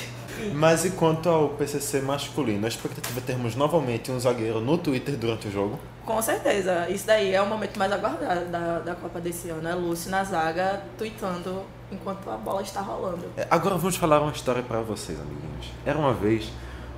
Mas 0.54 0.84
e 0.84 0.92
quanto 0.92 1.30
ao 1.30 1.50
PCC 1.50 2.02
masculino? 2.02 2.66
A 2.66 2.68
expectativa 2.68 3.20
é 3.20 3.22
termos 3.22 3.56
novamente 3.56 4.12
um 4.12 4.20
zagueiro 4.20 4.60
no 4.60 4.78
Twitter 4.78 5.16
durante 5.16 5.48
o 5.48 5.52
jogo? 5.52 5.80
Com 6.06 6.22
certeza. 6.22 6.90
Isso 6.90 7.08
daí 7.08 7.34
é 7.34 7.42
o 7.42 7.48
momento 7.48 7.78
mais 7.78 7.92
aguardado 7.92 8.46
da, 8.48 8.80
da 8.80 8.96
Copa 8.96 9.22
desse 9.22 9.50
ano. 9.50 9.68
É 9.68 9.74
Lúcio 9.74 10.12
na 10.12 10.24
zaga, 10.24 10.82
tweetando 10.98 11.64
enquanto 11.92 12.30
a 12.30 12.36
bola 12.36 12.62
está 12.62 12.82
rolando. 12.82 13.26
É, 13.38 13.48
Agora 13.50 13.76
vamos 13.76 13.96
falar 13.96 14.20
uma 14.22 14.32
história 14.32 14.62
para 14.64 14.82
vocês, 14.82 15.18
amiguinhos. 15.20 15.68
Era 15.86 15.98
uma 15.98 16.14
vez 16.14 16.52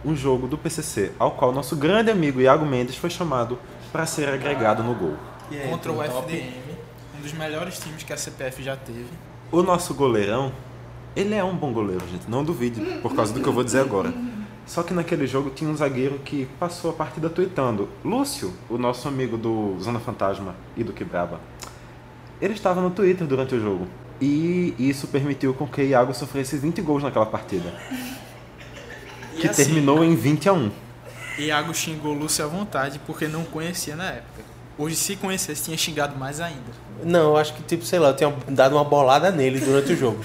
um 0.04 0.16
jogo 0.16 0.48
do 0.48 0.58
PCC 0.58 1.12
ao 1.20 1.32
qual 1.32 1.52
nosso 1.52 1.76
grande 1.76 2.10
amigo 2.10 2.40
Iago 2.40 2.66
Mendes 2.66 2.96
foi 2.96 3.10
chamado 3.10 3.60
para 3.92 4.06
ser 4.06 4.30
agregado 4.30 4.82
no 4.82 4.96
gol. 4.96 5.18
Contra 5.70 5.92
o 5.92 6.02
FDM, 6.02 6.54
um 7.18 7.22
dos 7.22 7.34
melhores 7.34 7.80
times 7.80 8.04
que 8.04 8.12
a 8.12 8.18
CPF 8.18 8.64
já 8.64 8.76
teve. 8.76 9.08
O 9.52 9.62
nosso 9.62 9.94
goleirão, 9.94 10.52
ele 11.16 11.36
é 11.36 11.44
um 11.44 11.56
bom 11.56 11.72
goleiro, 11.72 12.06
gente, 12.08 12.30
não 12.30 12.44
duvide, 12.44 12.82
por 13.02 13.16
causa 13.16 13.34
do 13.34 13.40
que 13.40 13.48
eu 13.48 13.54
vou 13.54 13.64
dizer 13.64 13.80
agora. 13.80 14.14
Só 14.66 14.82
que 14.82 14.94
naquele 14.94 15.28
jogo 15.28 15.52
tinha 15.52 15.70
um 15.70 15.76
zagueiro 15.76 16.18
que 16.20 16.48
passou 16.60 16.90
a 16.90 16.94
partida 16.94 17.30
tweetando. 17.30 17.88
Lúcio, 18.04 18.52
o 18.68 18.78
nosso 18.78 19.08
amigo 19.08 19.38
do 19.38 19.78
Zona 19.80 20.00
Fantasma 20.00 20.56
e 20.76 20.84
do 20.84 20.92
Quebraba, 20.92 21.40
ele 22.42 22.54
estava 22.54 22.82
no 22.82 22.90
Twitter 22.90 23.28
durante 23.28 23.54
o 23.54 23.62
jogo. 23.62 23.88
E 24.20 24.74
isso 24.80 25.08
permitiu 25.08 25.54
com 25.54 25.68
que 25.68 25.84
Iago 25.84 26.14
sofresse 26.14 26.58
20 26.58 26.82
gols 26.82 27.04
naquela 27.04 27.26
partida. 27.26 27.74
E 29.36 29.42
Que 29.42 29.48
assim, 29.48 29.66
terminou 29.66 30.04
em 30.04 30.16
20 30.16 30.50
a 30.50 30.54
1. 30.54 30.72
Iago 31.38 31.74
xingou 31.74 32.14
Lúcio 32.14 32.44
à 32.44 32.48
vontade 32.48 33.00
porque 33.06 33.28
não 33.28 33.44
conhecia 33.44 33.96
na 33.96 34.06
época. 34.06 34.55
Hoje, 34.78 34.96
se 34.96 35.16
conhecesse, 35.16 35.64
tinha 35.64 35.78
xingado 35.78 36.18
mais 36.18 36.42
ainda. 36.42 36.72
Não, 37.04 37.32
eu 37.32 37.38
acho 37.38 37.54
que, 37.54 37.64
tipo, 37.64 37.86
sei 37.86 38.00
lá, 38.00 38.10
eu 38.10 38.16
tinha 38.16 38.34
dado 38.50 38.76
uma 38.76 38.84
bolada 38.84 39.32
nele 39.32 39.60
durante 39.60 39.94
o 39.94 39.96
jogo. 39.96 40.24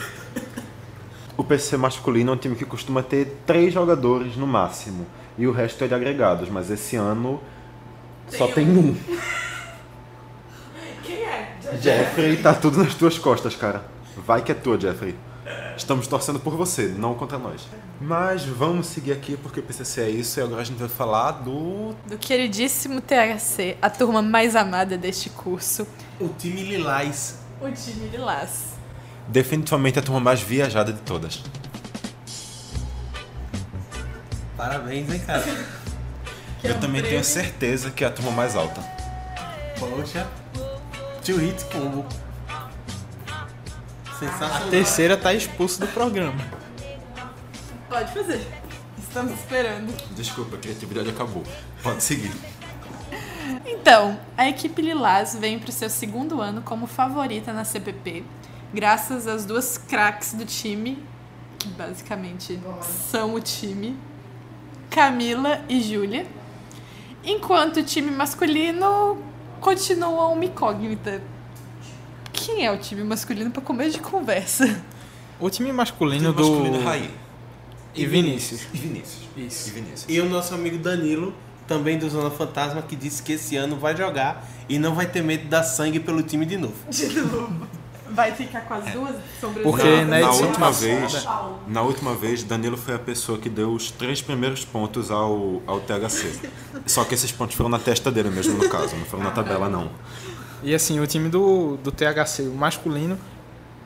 O 1.37 1.45
PC 1.45 1.77
masculino 1.77 2.33
é 2.33 2.35
um 2.35 2.37
time 2.37 2.57
que 2.57 2.65
costuma 2.65 3.03
ter 3.03 3.37
três 3.47 3.73
jogadores 3.73 4.37
no 4.37 4.47
máximo. 4.47 5.07
E 5.39 5.47
o 5.47 5.53
resto 5.53 5.83
é 5.85 5.89
de 5.89 5.95
agregados, 5.95 6.49
mas 6.51 6.71
esse 6.71 6.97
ano 6.97 7.41
só 8.29 8.47
tem 8.49 8.69
um. 8.69 8.95
Quem 11.03 11.23
é? 11.23 11.57
Jeffrey, 11.81 12.37
tá 12.37 12.53
tudo 12.53 12.83
nas 12.83 12.95
tuas 12.95 13.19
costas, 13.19 13.57
cara. 13.57 13.85
Vai 14.17 14.43
que 14.43 14.53
é 14.53 14.55
tua, 14.55 14.79
Jeffrey. 14.79 15.15
Estamos 15.77 16.07
torcendo 16.07 16.39
por 16.39 16.57
você, 16.57 16.89
não 16.89 17.15
contra 17.15 17.39
nós. 17.39 17.67
Mas 18.01 18.45
vamos 18.45 18.87
seguir 18.87 19.13
aqui 19.13 19.37
porque 19.37 19.61
o 19.61 19.63
PCC 19.63 20.03
é 20.03 20.11
isso 20.11 20.39
e 20.39 20.43
agora 20.43 20.61
a 20.61 20.65
gente 20.65 20.79
vai 20.79 20.89
falar 20.89 21.33
do. 21.33 21.95
Do 22.07 22.19
queridíssimo 22.19 23.01
THC, 23.01 23.77
a 23.81 23.89
turma 23.89 24.21
mais 24.21 24.55
amada 24.55 24.99
deste 24.99 25.31
curso. 25.31 25.87
O 26.21 26.29
time 26.29 26.63
Lilás. 26.63 27.39
O 27.61 27.71
time 27.71 28.09
Lilás. 28.09 28.75
Definitivamente 29.27 29.99
a 29.99 30.03
turma 30.03 30.21
mais 30.21 30.41
viajada 30.41 30.93
de 30.93 31.01
todas. 31.01 31.43
Parabéns, 34.57 35.11
hein, 35.11 35.21
cara. 35.21 35.45
Eu 36.63 36.79
também 36.79 37.03
tenho 37.03 37.25
certeza 37.25 37.91
que 37.91 38.05
é 38.05 38.07
a 38.07 38.11
turma 38.11 38.31
mais 38.33 38.55
alta. 38.55 38.83
Poxa. 39.79 40.27
Tio 41.23 41.39
Hit 41.39 41.65
Combo. 41.67 42.05
A 44.27 44.29
Sensacional. 44.29 44.69
terceira 44.69 45.17
tá 45.17 45.33
expulso 45.33 45.81
do 45.81 45.87
programa. 45.89 46.39
Pode 47.89 48.13
fazer. 48.13 48.47
Estamos 48.99 49.33
esperando. 49.33 49.93
Desculpa, 50.15 50.57
a 50.57 50.59
criatividade 50.59 51.09
acabou. 51.09 51.43
Pode 51.83 52.03
seguir. 52.03 52.31
Então, 53.67 54.21
a 54.37 54.49
equipe 54.49 54.83
Lilás 54.83 55.35
vem 55.35 55.59
para 55.59 55.71
o 55.71 55.73
seu 55.73 55.89
segundo 55.89 56.41
ano 56.41 56.63
como 56.63 56.87
favorita 56.87 57.53
na 57.53 57.65
CPP, 57.65 58.23
graças 58.73 59.27
às 59.27 59.45
duas 59.45 59.79
craques 59.79 60.35
do 60.35 60.45
time, 60.45 61.03
que 61.59 61.69
basicamente 61.69 62.61
são 63.11 63.35
o 63.35 63.41
time, 63.41 63.99
Camila 64.91 65.63
e 65.69 65.81
Júlia, 65.81 66.27
enquanto 67.25 67.79
o 67.79 67.83
time 67.83 68.11
masculino 68.11 69.19
continua 69.61 70.29
uma 70.29 70.45
incógnita. 70.45 71.23
Quem 72.47 72.65
é 72.67 72.71
o 72.73 72.79
time 72.79 73.03
masculino 73.05 73.51
para 73.51 73.63
começo 73.63 73.93
de 73.93 74.01
conversa? 74.01 74.83
O 75.39 75.49
time 75.51 75.73
masculino 75.73 76.31
O 76.31 76.35
time 76.35 76.49
masculino 76.49 76.77
do. 76.79 76.83
é 76.83 76.85
Raí. 76.85 77.11
E 77.95 78.07
Vinícius. 78.07 78.63
E 78.73 78.79
Vinícius. 78.79 79.23
Isso. 79.37 79.69
E 79.69 79.73
Vinícius. 79.73 80.05
E 80.09 80.21
o 80.21 80.29
nosso 80.29 80.55
amigo 80.55 80.79
Danilo, 80.79 81.35
também 81.67 81.99
do 81.99 82.09
Zona 82.09 82.31
Fantasma, 82.31 82.83
que 82.83 82.95
disse 82.95 83.23
que 83.23 83.33
esse 83.33 83.57
ano 83.57 83.77
vai 83.77 83.97
jogar 83.97 84.47
e 84.69 84.79
não 84.79 84.95
vai 84.95 85.07
ter 85.07 85.23
medo 85.23 85.45
de 85.45 85.49
dar 85.49 85.63
sangue 85.65 85.99
pelo 85.99 86.23
time 86.23 86.45
de 86.47 86.57
novo. 86.57 86.75
De 86.91 87.07
novo. 87.21 87.67
Vai 88.13 88.33
ficar 88.35 88.63
com 88.63 88.75
as 88.75 88.93
duas 88.93 89.15
sobre 89.41 89.63
Porque 89.63 89.85
na, 89.85 89.97
na 89.99 90.05
na 90.05 90.21
edição 90.23 90.47
última 90.49 90.67
passada- 90.67 90.87
vez, 90.97 91.27
na 91.69 91.83
última 91.83 92.15
vez, 92.15 92.43
Danilo 92.43 92.77
foi 92.77 92.95
a 92.97 92.99
pessoa 92.99 93.39
que 93.39 93.49
deu 93.49 93.73
os 93.73 93.93
três 93.93 94.21
primeiros 94.21 94.65
pontos 94.65 95.13
ao, 95.13 95.63
ao 95.65 95.79
THC. 95.81 96.41
Só 96.87 97.05
que 97.05 97.15
esses 97.15 97.31
pontos 97.31 97.55
foram 97.55 97.71
na 97.71 97.79
testa 97.79 98.11
dele 98.11 98.29
mesmo, 98.31 98.55
no 98.61 98.69
caso, 98.69 98.97
não 98.97 99.05
foram 99.05 99.23
na 99.23 99.31
tabela, 99.31 99.69
não. 99.69 99.91
E 100.63 100.75
assim, 100.75 101.01
o 101.01 101.07
time 101.07 101.29
do, 101.29 101.77
do 101.79 101.91
THC, 101.91 102.43
o 102.43 102.55
masculino, 102.55 103.19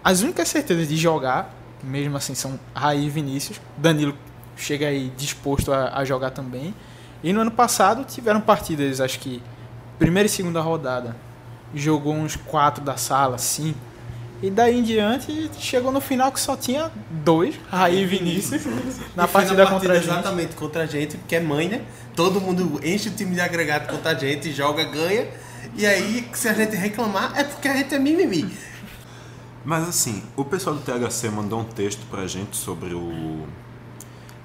as 0.02 0.22
únicas 0.22 0.48
certezas 0.48 0.88
de 0.88 0.96
jogar, 0.96 1.54
mesmo 1.82 2.16
assim, 2.16 2.34
são 2.34 2.58
Raí 2.74 3.06
e 3.06 3.10
Vinícius. 3.10 3.60
Danilo 3.76 4.16
chega 4.56 4.88
aí 4.88 5.12
disposto 5.16 5.72
a, 5.72 5.96
a 5.98 6.04
jogar 6.04 6.30
também. 6.30 6.74
E 7.22 7.32
no 7.32 7.40
ano 7.40 7.50
passado 7.50 8.04
tiveram 8.04 8.40
partidas, 8.40 9.00
acho 9.00 9.18
que 9.18 9.42
primeira 9.98 10.26
e 10.26 10.30
segunda 10.30 10.60
rodada. 10.60 11.16
Jogou 11.74 12.14
uns 12.14 12.36
quatro 12.36 12.84
da 12.84 12.96
sala, 12.96 13.38
cinco. 13.38 13.78
E 14.44 14.50
daí 14.50 14.78
em 14.78 14.82
diante 14.82 15.50
chegou 15.58 15.90
no 15.90 16.02
final 16.02 16.30
que 16.30 16.38
só 16.38 16.54
tinha 16.54 16.92
dois, 17.24 17.54
Raí 17.70 18.02
e 18.02 18.04
Vinícius, 18.04 18.66
na 19.16 19.24
E 19.24 19.26
foi 19.26 19.40
partida 19.40 19.66
contra 19.66 19.92
a 19.94 19.96
gente. 19.96 20.04
Exatamente, 20.04 20.54
contra 20.54 20.82
a 20.82 20.86
gente, 20.86 21.16
porque 21.16 21.36
é 21.36 21.40
mãe, 21.40 21.66
né? 21.66 21.80
Todo 22.14 22.42
mundo 22.42 22.78
enche 22.84 23.08
o 23.08 23.12
time 23.12 23.34
de 23.34 23.40
agregado 23.40 23.90
contra 23.90 24.10
a 24.10 24.14
gente, 24.14 24.52
joga, 24.52 24.84
ganha. 24.84 25.28
E 25.74 25.86
aí, 25.86 26.28
se 26.34 26.46
a 26.46 26.52
gente 26.52 26.76
reclamar, 26.76 27.32
é 27.34 27.42
porque 27.42 27.66
a 27.66 27.74
gente 27.74 27.94
é 27.94 27.98
mimimi. 27.98 28.54
Mas 29.64 29.88
assim, 29.88 30.22
o 30.36 30.44
pessoal 30.44 30.76
do 30.76 30.82
THC 30.82 31.30
mandou 31.30 31.60
um 31.60 31.64
texto 31.64 32.04
pra 32.10 32.26
gente 32.26 32.54
sobre 32.54 32.92
o 32.92 33.46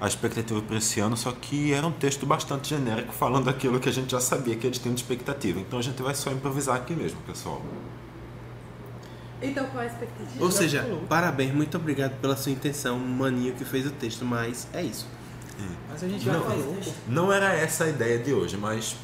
a 0.00 0.06
expectativa 0.06 0.62
para 0.62 0.78
esse 0.78 0.98
ano, 0.98 1.14
só 1.14 1.30
que 1.30 1.74
era 1.74 1.86
um 1.86 1.92
texto 1.92 2.24
bastante 2.24 2.70
genérico 2.70 3.12
falando 3.12 3.50
aquilo 3.50 3.78
que 3.78 3.90
a 3.90 3.92
gente 3.92 4.12
já 4.12 4.20
sabia 4.20 4.56
que 4.56 4.66
eles 4.66 4.78
tinham 4.78 4.94
de 4.94 5.02
expectativa. 5.02 5.60
Então 5.60 5.78
a 5.78 5.82
gente 5.82 6.00
vai 6.00 6.14
só 6.14 6.32
improvisar 6.32 6.76
aqui 6.76 6.94
mesmo, 6.94 7.20
pessoal. 7.26 7.60
Então 9.42 9.64
qual 9.66 9.82
é 9.82 9.86
a 9.86 9.90
expectativa? 9.90 10.44
Ou 10.44 10.50
seja, 10.50 10.86
parabéns, 11.08 11.52
muito 11.54 11.76
obrigado 11.76 12.12
pela 12.20 12.36
sua 12.36 12.52
intenção, 12.52 12.98
maninho 12.98 13.54
que 13.54 13.64
fez 13.64 13.86
o 13.86 13.90
texto, 13.90 14.24
mas 14.24 14.66
é 14.72 14.82
isso. 14.82 15.06
Mas 15.90 16.02
a 16.02 16.08
gente 16.08 16.24
já 16.24 16.32
Não, 16.32 16.42
falou. 16.42 16.76
não 17.06 17.32
era 17.32 17.52
essa 17.54 17.84
a 17.84 17.88
ideia 17.88 18.18
de 18.18 18.32
hoje, 18.32 18.56
mas 18.56 18.96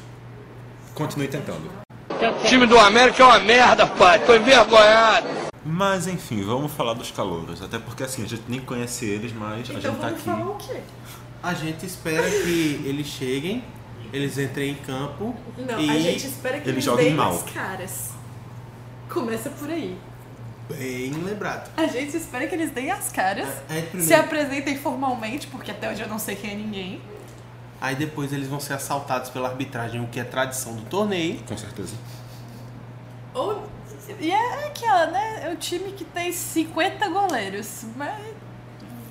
continue 0.95 1.27
tentando. 1.27 1.69
O 2.09 2.45
time 2.47 2.65
do 2.65 2.77
América 2.79 3.21
é 3.21 3.25
uma 3.25 3.39
merda, 3.39 3.85
pai. 3.85 4.17
Tô 4.25 4.33
envergonhado. 4.35 5.27
Mas 5.63 6.07
enfim, 6.07 6.41
vamos 6.43 6.71
falar 6.71 6.93
dos 6.95 7.11
calouros. 7.11 7.61
Até 7.61 7.77
porque 7.77 8.01
assim, 8.03 8.23
a 8.23 8.27
gente 8.27 8.43
nem 8.47 8.59
conhece 8.59 9.05
eles, 9.05 9.31
mas 9.33 9.69
a 9.69 9.73
Então 9.73 9.91
gente 9.91 10.01
tá 10.01 10.07
aqui. 10.07 10.19
falar 10.21 10.47
o 10.49 10.55
quê? 10.55 10.79
A 11.43 11.53
gente 11.53 11.85
espera 11.85 12.27
que 12.27 12.81
eles 12.85 13.05
cheguem, 13.05 13.63
eles 14.11 14.37
entrem 14.39 14.71
em 14.71 14.75
campo 14.75 15.35
Não, 15.57 15.79
e 15.79 15.89
a 15.91 15.99
gente 15.99 16.25
espera 16.25 16.55
que 16.59 16.63
eles 16.69 16.75
eles, 16.75 16.83
joguem 16.85 17.13
mal. 17.13 17.33
as 17.35 17.43
caras. 17.51 18.09
Começa 19.09 19.49
por 19.51 19.69
aí. 19.69 19.95
Bem 20.69 21.11
lembrado. 21.13 21.69
A 21.77 21.87
gente 21.87 22.15
espera 22.17 22.47
que 22.47 22.55
eles 22.55 22.71
deem 22.71 22.91
as 22.91 23.09
caras, 23.11 23.47
Aí 23.69 23.81
primeiro- 23.83 24.07
se 24.07 24.13
apresentem 24.13 24.77
formalmente, 24.77 25.47
porque 25.47 25.71
até 25.71 25.89
hoje 25.91 26.01
eu 26.01 26.07
não 26.09 26.19
sei 26.19 26.35
quem 26.35 26.51
é 26.51 26.55
ninguém. 26.55 27.01
Aí 27.79 27.95
depois 27.95 28.33
eles 28.33 28.47
vão 28.47 28.59
ser 28.59 28.73
assaltados 28.73 29.29
pela 29.29 29.49
arbitragem, 29.49 30.01
o 30.03 30.07
que 30.07 30.19
é 30.19 30.23
tradição 30.23 30.75
do 30.75 30.81
torneio. 30.83 31.39
Com 31.47 31.55
certeza. 31.57 31.95
Ou, 33.33 33.63
e 34.19 34.31
é 34.31 34.65
aquela, 34.67 35.07
né? 35.07 35.41
É 35.47 35.49
o 35.53 35.55
time 35.57 35.91
que 35.91 36.03
tem 36.03 36.31
50 36.31 37.07
goleiros. 37.09 37.83
Mas. 37.95 38.17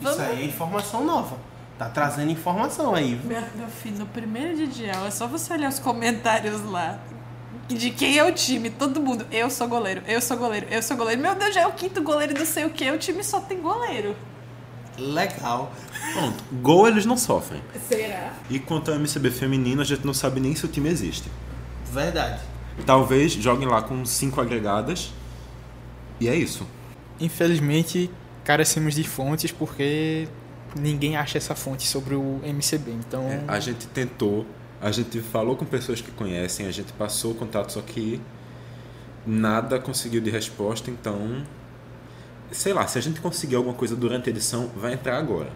Isso 0.01 0.21
aí 0.21 0.43
é 0.43 0.45
informação 0.45 1.05
nova. 1.05 1.37
Tá 1.79 1.89
trazendo 1.91 2.31
informação 2.33 2.95
aí. 2.95 3.21
Meu, 3.23 3.43
meu 3.55 3.69
filho, 3.69 3.99
no 3.99 4.07
primeiro 4.07 4.57
dia 4.57 4.67
de 4.67 4.91
aula, 4.91 5.09
é 5.09 5.11
só 5.11 5.27
você 5.27 5.53
olhar 5.53 5.69
os 5.69 5.79
comentários 5.79 6.63
lá. 6.65 6.99
De 7.69 7.91
quem 7.91 8.19
é 8.19 8.25
o 8.25 8.33
time. 8.33 8.71
Todo 8.71 9.01
mundo, 9.01 9.27
eu 9.31 9.51
sou 9.51 9.67
goleiro, 9.69 10.03
eu 10.07 10.21
sou 10.21 10.37
goleiro, 10.37 10.67
eu 10.71 10.83
sou 10.83 10.97
goleiro. 10.97 11.21
Meu 11.21 11.35
Deus, 11.35 11.55
já 11.55 11.63
é 11.63 11.67
o 11.67 11.73
quinto 11.73 12.03
goleiro 12.03 12.35
do 12.35 12.47
sei 12.47 12.65
o 12.65 12.71
que, 12.71 12.91
o 12.91 12.99
time 12.99 13.23
só 13.25 13.41
tem 13.41 13.61
goleiro. 13.61 14.15
Legal. 14.99 15.73
Pronto, 16.13 16.45
gol 16.63 16.89
eles 16.89 17.05
não 17.05 17.17
sofrem. 17.17 17.63
Será? 17.89 18.33
E 18.49 18.59
quanto 18.59 18.91
ao 18.91 18.99
MCB 18.99 19.31
feminino, 19.31 19.83
a 19.83 19.85
gente 19.85 20.07
não 20.07 20.15
sabe 20.15 20.41
nem 20.41 20.55
se 20.55 20.65
o 20.65 20.69
time 20.69 20.89
existe. 20.89 21.31
Verdade. 21.93 22.41
Talvez 22.85 23.33
joguem 23.33 23.69
lá 23.69 23.83
com 23.83 24.05
cinco 24.05 24.41
agregadas. 24.41 25.13
E 26.19 26.29
é 26.29 26.35
isso. 26.35 26.67
Infelizmente, 27.21 28.11
carecemos 28.45 28.95
de 28.95 29.05
fontes 29.05 29.53
porque 29.53 30.29
ninguém 30.75 31.17
acha 31.17 31.37
essa 31.37 31.55
fonte 31.55 31.87
sobre 31.87 32.15
o 32.15 32.41
MCB. 32.43 32.93
Então, 32.93 33.29
É, 33.29 33.43
a 33.49 33.61
gente 33.61 33.87
tentou, 33.89 34.47
a 34.87 34.93
gente 34.93 35.21
falou 35.21 35.57
com 35.57 35.65
pessoas 35.65 36.01
que 36.01 36.13
conhecem, 36.13 36.65
a 36.65 36.71
gente 36.71 36.93
passou 36.93 37.33
o 37.33 37.35
contato, 37.35 37.73
só 37.73 37.81
que 37.81 38.21
nada 39.27 39.81
conseguiu 39.81 40.21
de 40.21 40.31
resposta, 40.31 40.93
então. 40.93 41.43
Sei 42.53 42.73
lá, 42.73 42.87
se 42.87 42.97
a 42.97 43.01
gente 43.01 43.21
conseguir 43.21 43.57
alguma 43.57 43.75
coisa 43.75 43.97
durante 43.97 44.29
a 44.29 44.31
edição, 44.31 44.71
vai 44.77 44.93
entrar 44.93 45.19
agora. 45.19 45.51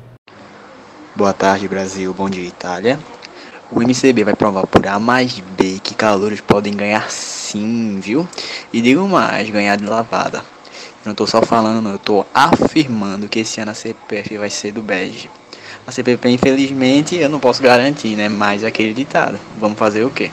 Boa 1.14 1.32
tarde, 1.32 1.68
Brasil. 1.68 2.12
Bom 2.12 2.28
dia, 2.28 2.44
Itália. 2.44 2.98
O 3.70 3.80
MCB 3.80 4.24
vai 4.24 4.34
provar 4.34 4.66
por 4.66 4.84
A 4.84 4.98
mais 4.98 5.38
B 5.38 5.78
que 5.78 5.94
calouros 5.94 6.40
podem 6.40 6.74
ganhar 6.74 7.08
sim, 7.08 8.00
viu? 8.00 8.28
E 8.72 8.82
digo 8.82 9.08
mais, 9.08 9.48
ganhar 9.48 9.76
de 9.76 9.84
lavada. 9.84 10.38
Eu 10.38 11.10
não 11.10 11.14
tô 11.14 11.24
só 11.28 11.40
falando, 11.40 11.88
eu 11.88 12.00
tô 12.00 12.26
afirmando 12.34 13.28
que 13.28 13.38
esse 13.38 13.60
ano 13.60 13.70
a 13.70 13.74
CPF 13.74 14.38
vai 14.38 14.50
ser 14.50 14.72
do 14.72 14.82
bege. 14.82 15.30
A 15.86 15.92
CPP, 15.92 16.28
infelizmente, 16.30 17.16
eu 17.16 17.28
não 17.28 17.40
posso 17.40 17.62
garantir, 17.62 18.16
né? 18.16 18.28
Mas 18.28 18.62
é 18.62 18.68
aquele 18.68 18.94
ditado. 18.94 19.38
Vamos 19.58 19.78
fazer 19.78 20.04
o 20.04 20.10
quê? 20.10 20.30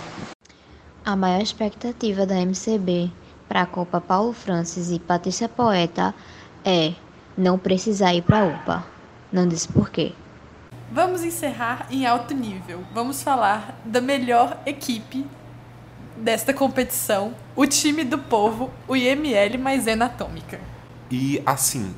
A 1.03 1.15
maior 1.15 1.41
expectativa 1.41 2.25
da 2.25 2.35
MCB 2.35 3.09
para 3.47 3.61
a 3.61 3.65
Copa 3.65 4.01
Paulo 4.01 4.33
Francis 4.33 4.91
e 4.91 4.99
Patrícia 4.99 5.47
Poeta 5.47 6.13
é 6.65 6.93
não 7.37 7.57
precisar 7.57 8.13
ir 8.13 8.23
para 8.23 8.41
a 8.41 8.45
UPA. 8.45 8.85
Não 9.31 9.47
disse 9.47 9.67
por 9.67 9.89
quê. 9.89 10.11
Vamos 10.91 11.23
encerrar 11.23 11.87
em 11.89 12.05
alto 12.05 12.33
nível. 12.33 12.83
Vamos 12.93 13.21
falar 13.21 13.81
da 13.85 14.01
melhor 14.01 14.57
equipe 14.65 15.25
desta 16.17 16.53
competição, 16.53 17.35
o 17.55 17.65
time 17.65 18.03
do 18.03 18.17
povo, 18.17 18.71
o 18.87 18.95
IML 18.95 19.57
mais 19.59 19.85
Ena 19.85 20.05
Atômica. 20.05 20.59
E 21.11 21.41
assim, 21.45 21.93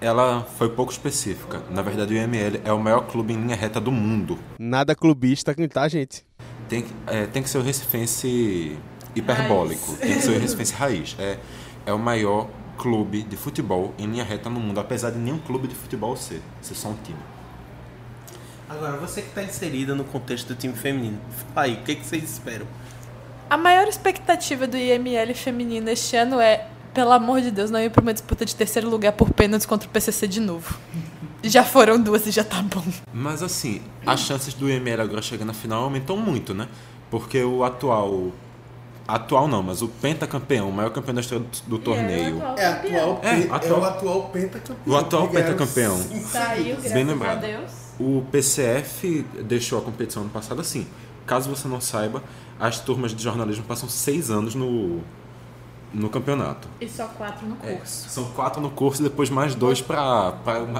ela 0.00 0.44
foi 0.56 0.68
pouco 0.68 0.92
específica. 0.92 1.62
Na 1.70 1.82
verdade, 1.82 2.14
o 2.14 2.16
IML 2.16 2.60
é 2.64 2.72
o 2.72 2.78
maior 2.78 3.02
clube 3.06 3.32
em 3.32 3.36
linha 3.40 3.56
reta 3.56 3.80
do 3.80 3.90
mundo. 3.90 4.38
Nada 4.58 4.94
clubista, 4.94 5.54
tá, 5.68 5.88
gente? 5.88 6.24
Tem, 6.68 6.82
que- 6.82 6.92
é, 7.06 7.26
tem 7.26 7.42
que 7.42 7.48
ser 7.50 7.58
o 7.58 7.62
Recifense 7.62 8.78
hiperbólico. 9.14 9.86
Raiz. 9.92 9.98
Tem 10.00 10.14
que 10.14 10.22
ser 10.22 10.30
o 10.36 10.38
Recifense 10.40 10.72
raiz. 10.74 11.16
É, 11.18 11.38
é 11.86 11.92
o 11.92 11.98
maior 11.98 12.48
clube 12.76 13.22
de 13.22 13.36
futebol 13.36 13.92
em 13.98 14.06
linha 14.06 14.22
reta 14.24 14.48
no 14.48 14.60
mundo, 14.60 14.78
apesar 14.78 15.10
de 15.10 15.18
nenhum 15.18 15.38
clube 15.38 15.66
de 15.66 15.74
futebol 15.74 16.16
ser. 16.16 16.40
Ser 16.62 16.74
só 16.74 16.88
um 16.88 16.96
time. 17.02 17.18
Agora, 18.68 18.98
você 18.98 19.22
que 19.22 19.28
está 19.28 19.42
inserida 19.42 19.94
no 19.94 20.04
contexto 20.04 20.48
do 20.48 20.54
time 20.54 20.74
feminino, 20.74 21.18
fala 21.54 21.66
aí, 21.66 21.74
o 21.74 21.82
que, 21.84 21.94
que 21.96 22.04
vocês 22.04 22.22
esperam? 22.22 22.66
A 23.48 23.56
maior 23.56 23.88
expectativa 23.88 24.66
do 24.66 24.76
IML 24.76 25.34
feminino 25.34 25.88
este 25.88 26.14
ano 26.16 26.38
é, 26.38 26.66
pelo 26.98 27.12
amor 27.12 27.40
de 27.40 27.52
Deus, 27.52 27.70
não 27.70 27.78
ir 27.80 27.90
para 27.90 28.02
uma 28.02 28.12
disputa 28.12 28.44
de 28.44 28.56
terceiro 28.56 28.90
lugar 28.90 29.12
por 29.12 29.30
pênaltis 29.32 29.64
contra 29.64 29.88
o 29.88 29.92
PCC 29.92 30.26
de 30.26 30.40
novo. 30.40 30.76
Já 31.44 31.62
foram 31.62 32.00
duas 32.02 32.26
e 32.26 32.32
já 32.32 32.42
tá 32.42 32.60
bom. 32.60 32.82
Mas 33.14 33.40
assim, 33.40 33.80
as 34.04 34.18
chances 34.18 34.52
do 34.52 34.68
IML 34.68 35.00
agora 35.02 35.22
chegar 35.22 35.44
na 35.44 35.52
final 35.54 35.84
aumentam 35.84 36.16
muito, 36.16 36.52
né? 36.52 36.66
Porque 37.08 37.40
o 37.44 37.62
atual. 37.62 38.32
Atual 39.06 39.46
não, 39.46 39.62
mas 39.62 39.80
o 39.80 39.86
pentacampeão, 39.86 40.68
o 40.68 40.72
maior 40.72 40.90
campeão 40.90 41.14
da 41.14 41.20
história 41.20 41.44
do, 41.44 41.70
do 41.70 41.78
torneio. 41.78 42.42
É 42.56 42.66
atual, 42.66 43.20
É, 43.22 43.42
atual- 43.48 43.62
é 43.62 43.72
o 43.80 43.84
atual 43.84 44.22
pentacampeão. 44.30 44.76
O 44.84 44.96
atual 44.96 45.28
pentacampeão. 45.28 45.96
Saiu, 46.32 46.74
graças 46.78 46.92
Bem 46.92 47.04
a 47.04 47.06
lembrado. 47.06 47.40
Deus. 47.42 47.70
O 48.00 48.24
PCF 48.32 49.24
deixou 49.44 49.78
a 49.78 49.82
competição 49.82 50.22
ano 50.22 50.30
passado 50.32 50.60
assim. 50.60 50.84
Caso 51.24 51.48
você 51.48 51.68
não 51.68 51.80
saiba, 51.80 52.24
as 52.58 52.80
turmas 52.80 53.14
de 53.14 53.22
jornalismo 53.22 53.62
passam 53.62 53.88
seis 53.88 54.30
anos 54.30 54.56
no, 54.56 55.00
no 55.92 56.08
campeonato. 56.10 56.68
E 56.80 56.88
só 56.88 57.06
quatro 57.06 57.46
no 57.46 57.56
É, 57.62 57.74
curso. 57.74 58.08
são 58.08 58.24
quatro 58.32 58.60
no 58.60 58.70
curso 58.70 59.00
e 59.02 59.04
depois 59.04 59.30
mais 59.30 59.54
dois 59.54 59.80
para 59.80 60.32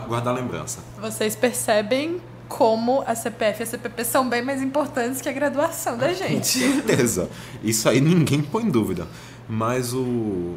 guardar 0.07 0.35
a 0.35 0.39
lembrança. 0.39 0.81
Vocês 1.01 1.35
percebem 1.35 2.21
como 2.49 3.03
a 3.07 3.15
CPF 3.15 3.61
e 3.61 3.63
a 3.63 3.67
CPP 3.67 4.05
são 4.05 4.29
bem 4.29 4.43
mais 4.43 4.63
importantes 4.63 5.21
que 5.21 5.29
a 5.29 5.33
graduação 5.33 5.97
da 5.99 6.13
gente. 6.13 6.47
certeza. 6.59 7.29
Isso 7.63 7.89
aí 7.89 8.01
ninguém 8.01 8.41
põe 8.43 8.65
em 8.65 8.71
dúvida. 8.71 9.07
Mas 9.49 9.93
o. 9.95 10.55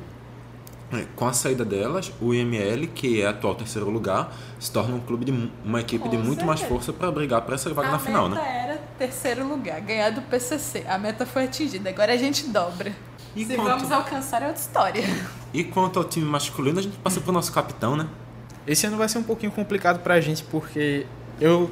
é, 0.93 1.05
Com 1.15 1.27
a 1.27 1.33
saída 1.33 1.63
delas, 1.65 2.11
o 2.21 2.33
IML, 2.33 2.87
que 2.87 3.21
é 3.21 3.27
atual 3.27 3.55
terceiro 3.55 3.89
lugar, 3.89 4.33
se 4.59 4.71
torna 4.71 4.95
um 4.95 4.99
clube 4.99 5.25
de 5.25 5.49
uma 5.63 5.79
equipe 5.81 6.07
de 6.09 6.17
Com 6.17 6.23
muito 6.23 6.45
mais 6.45 6.59
certeza. 6.59 6.77
força 6.79 6.93
para 6.93 7.09
brigar 7.11 7.41
para 7.41 7.55
essa 7.55 7.73
vaga 7.73 7.89
a 7.89 7.91
na 7.93 7.99
final, 7.99 8.29
meta 8.29 8.41
né? 8.41 8.61
era 8.65 8.77
terceiro 8.97 9.47
lugar, 9.47 9.79
ganhar 9.81 10.09
do 10.11 10.21
PCC. 10.23 10.85
A 10.87 10.97
meta 10.97 11.25
foi 11.25 11.45
atingida, 11.45 11.89
agora 11.89 12.13
a 12.13 12.17
gente 12.17 12.47
dobra. 12.47 12.93
E 13.35 13.45
Se 13.45 13.55
quanto- 13.55 13.69
vamos 13.69 13.91
alcançar 13.91 14.41
é 14.41 14.47
outra 14.47 14.61
história. 14.61 15.03
E 15.53 15.63
quanto 15.63 15.99
ao 15.99 16.05
time 16.05 16.25
masculino, 16.25 16.79
a 16.79 16.81
gente 16.81 16.97
passa 16.97 17.19
pro 17.21 17.31
nosso 17.31 17.51
capitão, 17.51 17.95
né? 17.95 18.07
esse 18.67 18.85
ano 18.85 18.95
vai 18.97 19.09
ser 19.09 19.17
um 19.17 19.23
pouquinho 19.23 19.51
complicado 19.51 19.99
pra 20.03 20.21
gente 20.21 20.43
porque 20.43 21.05
eu 21.39 21.69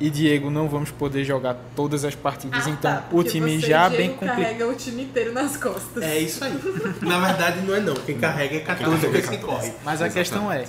e 0.00 0.08
Diego 0.08 0.48
não 0.50 0.68
vamos 0.68 0.92
poder 0.92 1.24
jogar 1.24 1.56
todas 1.74 2.04
as 2.04 2.14
partidas, 2.14 2.68
então 2.68 3.02
o 3.10 3.24
time 3.24 3.58
já 3.58 3.88
bem 3.88 4.10
complicado. 4.10 4.36
carrega 4.36 4.68
o 4.68 4.74
time 4.74 5.02
inteiro 5.02 5.32
nas 5.32 5.56
costas. 5.56 6.00
É 6.02 6.18
isso 6.20 6.44
aí. 6.44 6.56
Na 7.02 7.18
verdade, 7.18 7.60
não 7.62 7.74
é 7.74 7.80
não. 7.80 7.94
Quem 7.94 8.16
carrega 8.16 8.56
é 8.56 8.60
14 8.60 9.00
Quem 9.00 9.10
vezes 9.10 9.26
carrega 9.26 9.44
que 9.44 9.50
é 9.50 9.54
corre. 9.56 9.72
Mas 9.84 10.00
a 10.00 10.08
questão 10.08 10.52
é, 10.52 10.64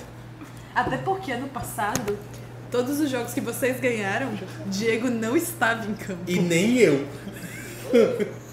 Até 0.74 0.96
porque 0.96 1.30
ano 1.30 1.46
passado, 1.48 2.18
todos 2.70 2.98
os 2.98 3.08
jogos 3.08 3.32
que 3.32 3.40
vocês 3.40 3.78
ganharam, 3.78 4.30
Diego 4.66 5.08
não 5.08 5.36
estava 5.36 5.86
em 5.86 5.94
campo. 5.94 6.22
E 6.26 6.40
nem 6.40 6.78
eu. 6.78 7.06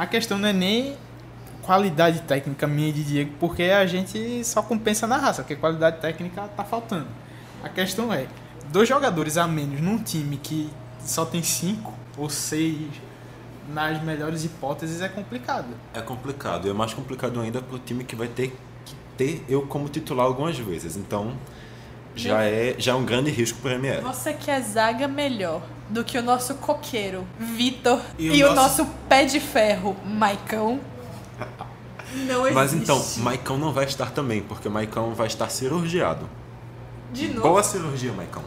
a 0.00 0.06
questão 0.06 0.38
não 0.38 0.48
é 0.48 0.52
nem 0.54 0.96
qualidade 1.60 2.22
técnica 2.22 2.66
minha 2.66 2.90
de 2.90 3.04
Diego, 3.04 3.32
porque 3.38 3.64
a 3.64 3.84
gente 3.84 4.42
só 4.46 4.62
compensa 4.62 5.06
na 5.06 5.18
raça, 5.18 5.42
porque 5.42 5.54
qualidade 5.54 6.00
técnica 6.00 6.48
tá 6.56 6.64
faltando. 6.64 7.06
A 7.62 7.68
questão 7.68 8.10
é, 8.10 8.26
dois 8.72 8.88
jogadores 8.88 9.36
a 9.36 9.46
menos 9.46 9.78
num 9.78 9.98
time 10.02 10.38
que 10.38 10.70
só 11.04 11.26
tem 11.26 11.42
cinco 11.42 11.92
ou 12.16 12.30
seis, 12.30 12.88
nas 13.68 14.02
melhores 14.02 14.42
hipóteses, 14.42 15.02
é 15.02 15.08
complicado. 15.10 15.68
É 15.92 16.00
complicado. 16.00 16.66
E 16.66 16.70
é 16.70 16.72
mais 16.72 16.94
complicado 16.94 17.38
ainda 17.38 17.60
pro 17.60 17.78
time 17.78 18.02
que 18.02 18.16
vai 18.16 18.26
ter 18.26 18.56
que 18.86 18.94
ter 19.18 19.44
eu 19.50 19.66
como 19.66 19.86
titular 19.86 20.24
algumas 20.24 20.58
vezes. 20.58 20.96
Então, 20.96 21.34
já 22.14 22.42
é, 22.44 22.74
já 22.78 22.92
é 22.92 22.94
um 22.94 23.04
grande 23.04 23.30
risco 23.30 23.58
pro 23.60 23.70
ML. 23.70 24.02
Você 24.02 24.32
quer 24.32 24.60
zaga 24.62 25.06
melhor 25.08 25.62
do 25.88 26.04
que 26.04 26.16
o 26.18 26.22
nosso 26.22 26.54
coqueiro, 26.56 27.26
Vitor, 27.38 28.00
E 28.18 28.28
e, 28.38 28.44
o 28.44 28.50
o 28.50 28.54
nosso- 28.54 28.82
nosso 28.84 28.92
pé 29.08 29.24
de 29.24 29.40
ferro, 29.40 29.96
Maicão? 30.04 30.80
Não 32.26 32.40
existe. 32.46 32.54
Mas 32.54 32.72
então, 32.74 33.04
Maicão 33.18 33.56
não 33.58 33.72
vai 33.72 33.84
estar 33.84 34.10
também, 34.10 34.42
porque 34.42 34.68
Maicão 34.68 35.14
vai 35.14 35.26
estar 35.28 35.48
cirurgiado. 35.48 36.28
De 37.12 37.28
novo. 37.28 37.42
Boa 37.42 37.62
cirurgia, 37.62 38.12
Maicão. 38.12 38.42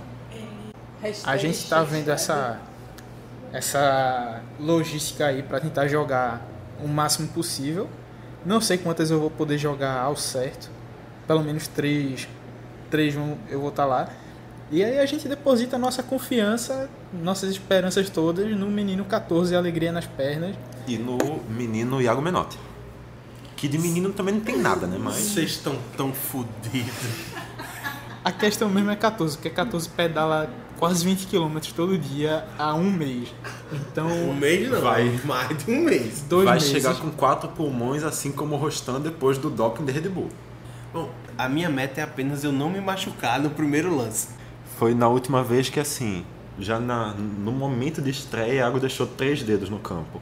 A 1.26 1.36
gente 1.38 1.67
tá 1.69 1.84
vendo 1.84 2.10
essa 2.10 2.60
essa 3.52 4.41
logística 4.60 5.28
aí 5.28 5.43
pra 5.43 5.60
tentar 5.60 5.88
jogar 5.88 6.41
o 6.84 6.88
máximo 6.88 7.28
possível. 7.28 7.88
Não 8.45 8.60
sei 8.60 8.78
quantas 8.78 9.12
eu 9.12 9.19
vou 9.19 9.30
poder 9.30 9.58
jogar 9.58 9.99
ao 10.02 10.15
certo. 10.15 10.69
Pelo 11.28 11.41
menos 11.43 11.67
três, 11.67 12.28
três 12.93 13.15
eu 13.49 13.60
vou 13.60 13.69
estar 13.69 13.86
lá. 13.86 14.08
E 14.69 14.84
aí 14.84 14.99
a 14.99 15.06
gente 15.08 15.27
deposita 15.27 15.77
a 15.77 15.79
nossa 15.79 16.03
confiança, 16.03 16.88
nossas 17.12 17.49
esperanças 17.49 18.08
todas 18.08 18.56
no 18.56 18.67
menino 18.67 19.03
14 19.03 19.56
Alegria 19.56 19.91
nas 19.91 20.06
pernas. 20.06 20.56
E 20.88 20.95
no 20.95 21.17
menino 21.49 21.99
Iago 21.99 22.21
Menotti. 22.21 22.60
Que 23.56 23.67
de 23.67 23.79
menino 23.79 24.13
também 24.13 24.36
não 24.36 24.41
tem 24.41 24.58
nada, 24.58 24.86
né? 24.86 24.97
Mas. 24.99 25.15
Vocês 25.15 25.51
estão 25.51 25.75
tão 25.97 26.13
fodidos. 26.13 26.93
A 28.23 28.32
questão 28.32 28.69
mesmo 28.69 28.91
é 28.91 28.95
14, 28.95 29.38
porque 29.38 29.49
14 29.49 29.89
pedala 29.89 30.49
quase 30.77 31.03
20 31.03 31.27
km 31.27 31.58
todo 31.75 31.97
dia 31.97 32.45
há 32.60 32.75
um 32.75 32.91
mês. 32.91 33.34
Então. 33.71 34.08
Um 34.08 34.36
mês 34.36 34.69
não, 34.69 34.82
Vai. 34.82 35.19
mais 35.25 35.58
de 35.58 35.71
um 35.71 35.82
mês. 35.82 36.21
Dois 36.29 36.45
vai 36.45 36.56
meses. 36.56 36.69
chegar 36.69 36.95
com 36.95 37.10
quatro 37.10 37.49
pulmões, 37.49 38.03
assim 38.03 38.32
como 38.32 38.53
o 38.56 38.58
Rostan 38.60 39.01
depois 39.01 39.39
do 39.39 39.49
doping 39.49 39.84
de 39.84 39.91
Red 39.91 40.10
Bull. 40.10 40.29
Bom, 40.93 41.10
a 41.37 41.49
minha 41.49 41.69
meta 41.69 42.01
é 42.01 42.03
apenas 42.03 42.43
eu 42.43 42.51
não 42.51 42.69
me 42.69 42.79
machucar 42.79 43.39
no 43.39 43.49
primeiro 43.49 43.95
lance. 43.95 44.27
Foi 44.77 44.93
na 44.93 45.07
última 45.07 45.43
vez 45.43 45.69
que, 45.69 45.79
assim, 45.79 46.25
já 46.59 46.79
na, 46.79 47.13
no 47.13 47.51
momento 47.51 48.01
de 48.01 48.09
estreia, 48.09 48.53
Iago 48.53 48.79
deixou 48.79 49.07
três 49.07 49.43
dedos 49.43 49.69
no 49.69 49.79
campo. 49.79 50.21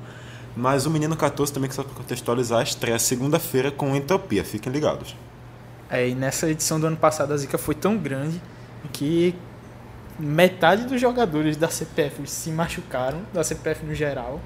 Mas 0.56 0.86
o 0.86 0.90
menino 0.90 1.16
14 1.16 1.52
também, 1.52 1.70
que 1.70 1.76
só 1.76 1.84
pra 1.84 1.94
contextualizar, 1.94 2.62
estreia 2.64 3.00
segunda-feira 3.00 3.72
com 3.72 3.96
Entropia, 3.96 4.44
fiquem 4.44 4.72
ligados. 4.72 5.16
É, 5.90 6.10
e 6.10 6.16
nessa 6.16 6.50
edição 6.50 6.80
do 6.80 6.88
ano 6.88 6.98
passado 6.98 7.34
a 7.34 7.38
zica 7.38 7.58
foi 7.58 7.76
tão 7.76 7.98
grande 7.98 8.42
que 8.94 9.36
metade 10.18 10.86
dos 10.86 11.00
jogadores 11.00 11.58
da 11.58 11.70
CPF 11.70 12.28
se 12.28 12.50
machucaram, 12.50 13.22
da 13.34 13.44
CPF 13.44 13.86
no 13.86 13.94
geral. 13.94 14.40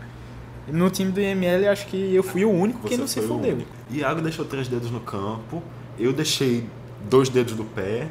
No 0.67 0.89
time 0.89 1.11
do 1.11 1.21
IML, 1.21 1.67
acho 1.67 1.85
que 1.85 2.15
eu 2.15 2.23
fui 2.23 2.43
o 2.43 2.49
único 2.49 2.87
que 2.87 2.97
não 2.97 3.05
se 3.05 3.21
fudeu. 3.21 3.59
Iago 3.91 4.21
deixou 4.21 4.45
três 4.45 4.67
dedos 4.67 4.89
no 4.89 4.99
campo. 4.99 5.61
Eu 5.97 6.13
deixei 6.13 6.69
dois 7.09 7.29
dedos 7.29 7.53
do 7.53 7.63
pé. 7.63 8.09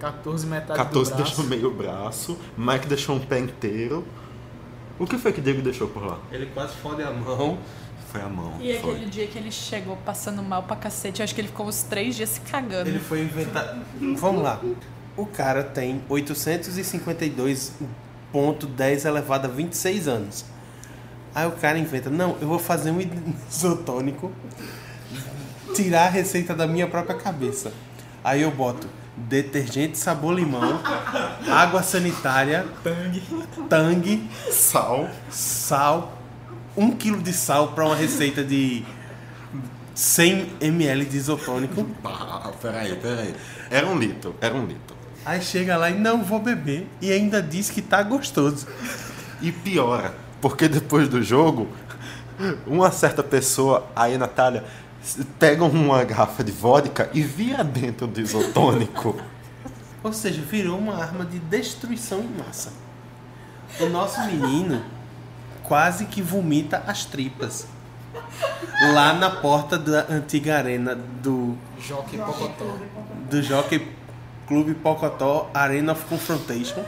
14 0.00 0.46
metade 0.46 0.78
14 0.78 1.10
do 1.10 1.16
braço. 1.16 1.36
deixou 1.36 1.44
meio 1.44 1.70
braço. 1.70 2.38
Mike 2.56 2.86
deixou 2.86 3.16
um 3.16 3.20
pé 3.20 3.40
inteiro. 3.40 4.06
O 4.98 5.06
que 5.06 5.18
foi 5.18 5.32
que 5.32 5.40
Diego 5.40 5.62
deixou 5.62 5.88
por 5.88 6.04
lá? 6.04 6.18
Ele 6.30 6.46
quase 6.46 6.74
fode 6.76 7.02
a 7.02 7.10
mão. 7.10 7.58
Foi 8.10 8.20
a 8.20 8.28
mão. 8.28 8.54
E 8.60 8.78
foi. 8.78 8.94
aquele 8.94 9.10
dia 9.10 9.26
que 9.26 9.38
ele 9.38 9.50
chegou 9.52 9.96
passando 9.98 10.42
mal 10.42 10.62
pra 10.62 10.76
cacete, 10.76 11.20
eu 11.20 11.24
acho 11.24 11.34
que 11.34 11.40
ele 11.40 11.48
ficou 11.48 11.66
uns 11.66 11.82
três 11.82 12.16
dias 12.16 12.30
se 12.30 12.40
cagando. 12.40 12.88
Ele 12.88 12.98
foi 12.98 13.20
inventar. 13.22 13.78
Vamos 14.16 14.42
lá. 14.42 14.60
O 15.16 15.26
cara 15.26 15.62
tem 15.62 16.02
852.10 16.08 19.04
elevado 19.04 19.46
a 19.46 19.50
26 19.50 20.08
anos. 20.08 20.44
Aí 21.34 21.46
o 21.46 21.52
cara 21.52 21.78
inventa, 21.78 22.08
não, 22.08 22.38
eu 22.40 22.48
vou 22.48 22.58
fazer 22.58 22.90
um 22.90 22.98
isotônico, 23.48 24.32
tirar 25.74 26.06
a 26.06 26.10
receita 26.10 26.54
da 26.54 26.66
minha 26.66 26.86
própria 26.86 27.16
cabeça. 27.16 27.72
Aí 28.22 28.42
eu 28.42 28.50
boto 28.50 28.88
detergente 29.16 29.98
sabor 29.98 30.34
limão, 30.34 30.80
água 31.50 31.82
sanitária, 31.82 32.66
tangue, 32.84 33.22
tangue 33.68 34.30
sal, 34.50 35.08
sal, 35.30 36.18
um 36.76 36.92
quilo 36.92 37.20
de 37.20 37.32
sal 37.32 37.68
para 37.68 37.84
uma 37.84 37.96
receita 37.96 38.44
de 38.44 38.84
100 39.94 40.52
ml 40.60 41.04
de 41.04 41.16
isotônico. 41.16 41.86
Ah, 42.04 42.52
peraí, 42.60 42.94
peraí. 42.96 43.34
Era 43.70 43.86
um 43.86 43.98
litro, 43.98 44.36
era 44.40 44.54
um 44.54 44.64
litro. 44.64 44.96
Aí 45.24 45.42
chega 45.42 45.76
lá 45.76 45.90
e 45.90 45.98
não 45.98 46.22
vou 46.22 46.38
beber 46.38 46.88
e 47.02 47.12
ainda 47.12 47.42
diz 47.42 47.68
que 47.68 47.82
tá 47.82 48.02
gostoso. 48.02 48.66
E 49.42 49.52
piora, 49.52 50.14
porque 50.40 50.68
depois 50.68 51.08
do 51.08 51.22
jogo, 51.22 51.68
uma 52.66 52.90
certa 52.90 53.22
pessoa, 53.22 53.86
aí 53.94 54.16
Natália, 54.16 54.64
pega 55.38 55.64
uma 55.64 56.04
garrafa 56.04 56.44
de 56.44 56.52
vodka 56.52 57.10
e 57.14 57.22
vira 57.22 57.64
dentro 57.64 58.06
do 58.06 58.20
isotônico. 58.20 59.16
Ou 60.02 60.12
seja, 60.12 60.40
virou 60.40 60.78
uma 60.78 60.96
arma 60.96 61.24
de 61.24 61.38
destruição 61.38 62.20
em 62.20 62.28
massa. 62.28 62.72
O 63.80 63.86
nosso 63.86 64.20
menino 64.22 64.82
quase 65.62 66.06
que 66.06 66.22
vomita 66.22 66.82
as 66.86 67.04
tripas. 67.04 67.66
Lá 68.94 69.12
na 69.12 69.30
porta 69.30 69.76
da 69.76 70.06
antiga 70.08 70.56
arena 70.56 70.94
do 70.94 71.56
Jockey 71.78 72.16
Pocotó. 72.16 72.78
do 73.30 73.42
Jockey 73.42 73.86
Clube 74.46 74.74
Pocotó 74.74 75.50
Arena 75.52 75.92
of 75.92 76.04
Confrontation. 76.06 76.82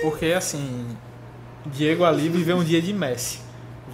Porque 0.00 0.26
assim, 0.26 0.86
Diego 1.66 2.04
ali 2.04 2.28
viveu 2.28 2.56
um 2.56 2.64
dia 2.64 2.80
de 2.80 2.92
Messi. 2.92 3.40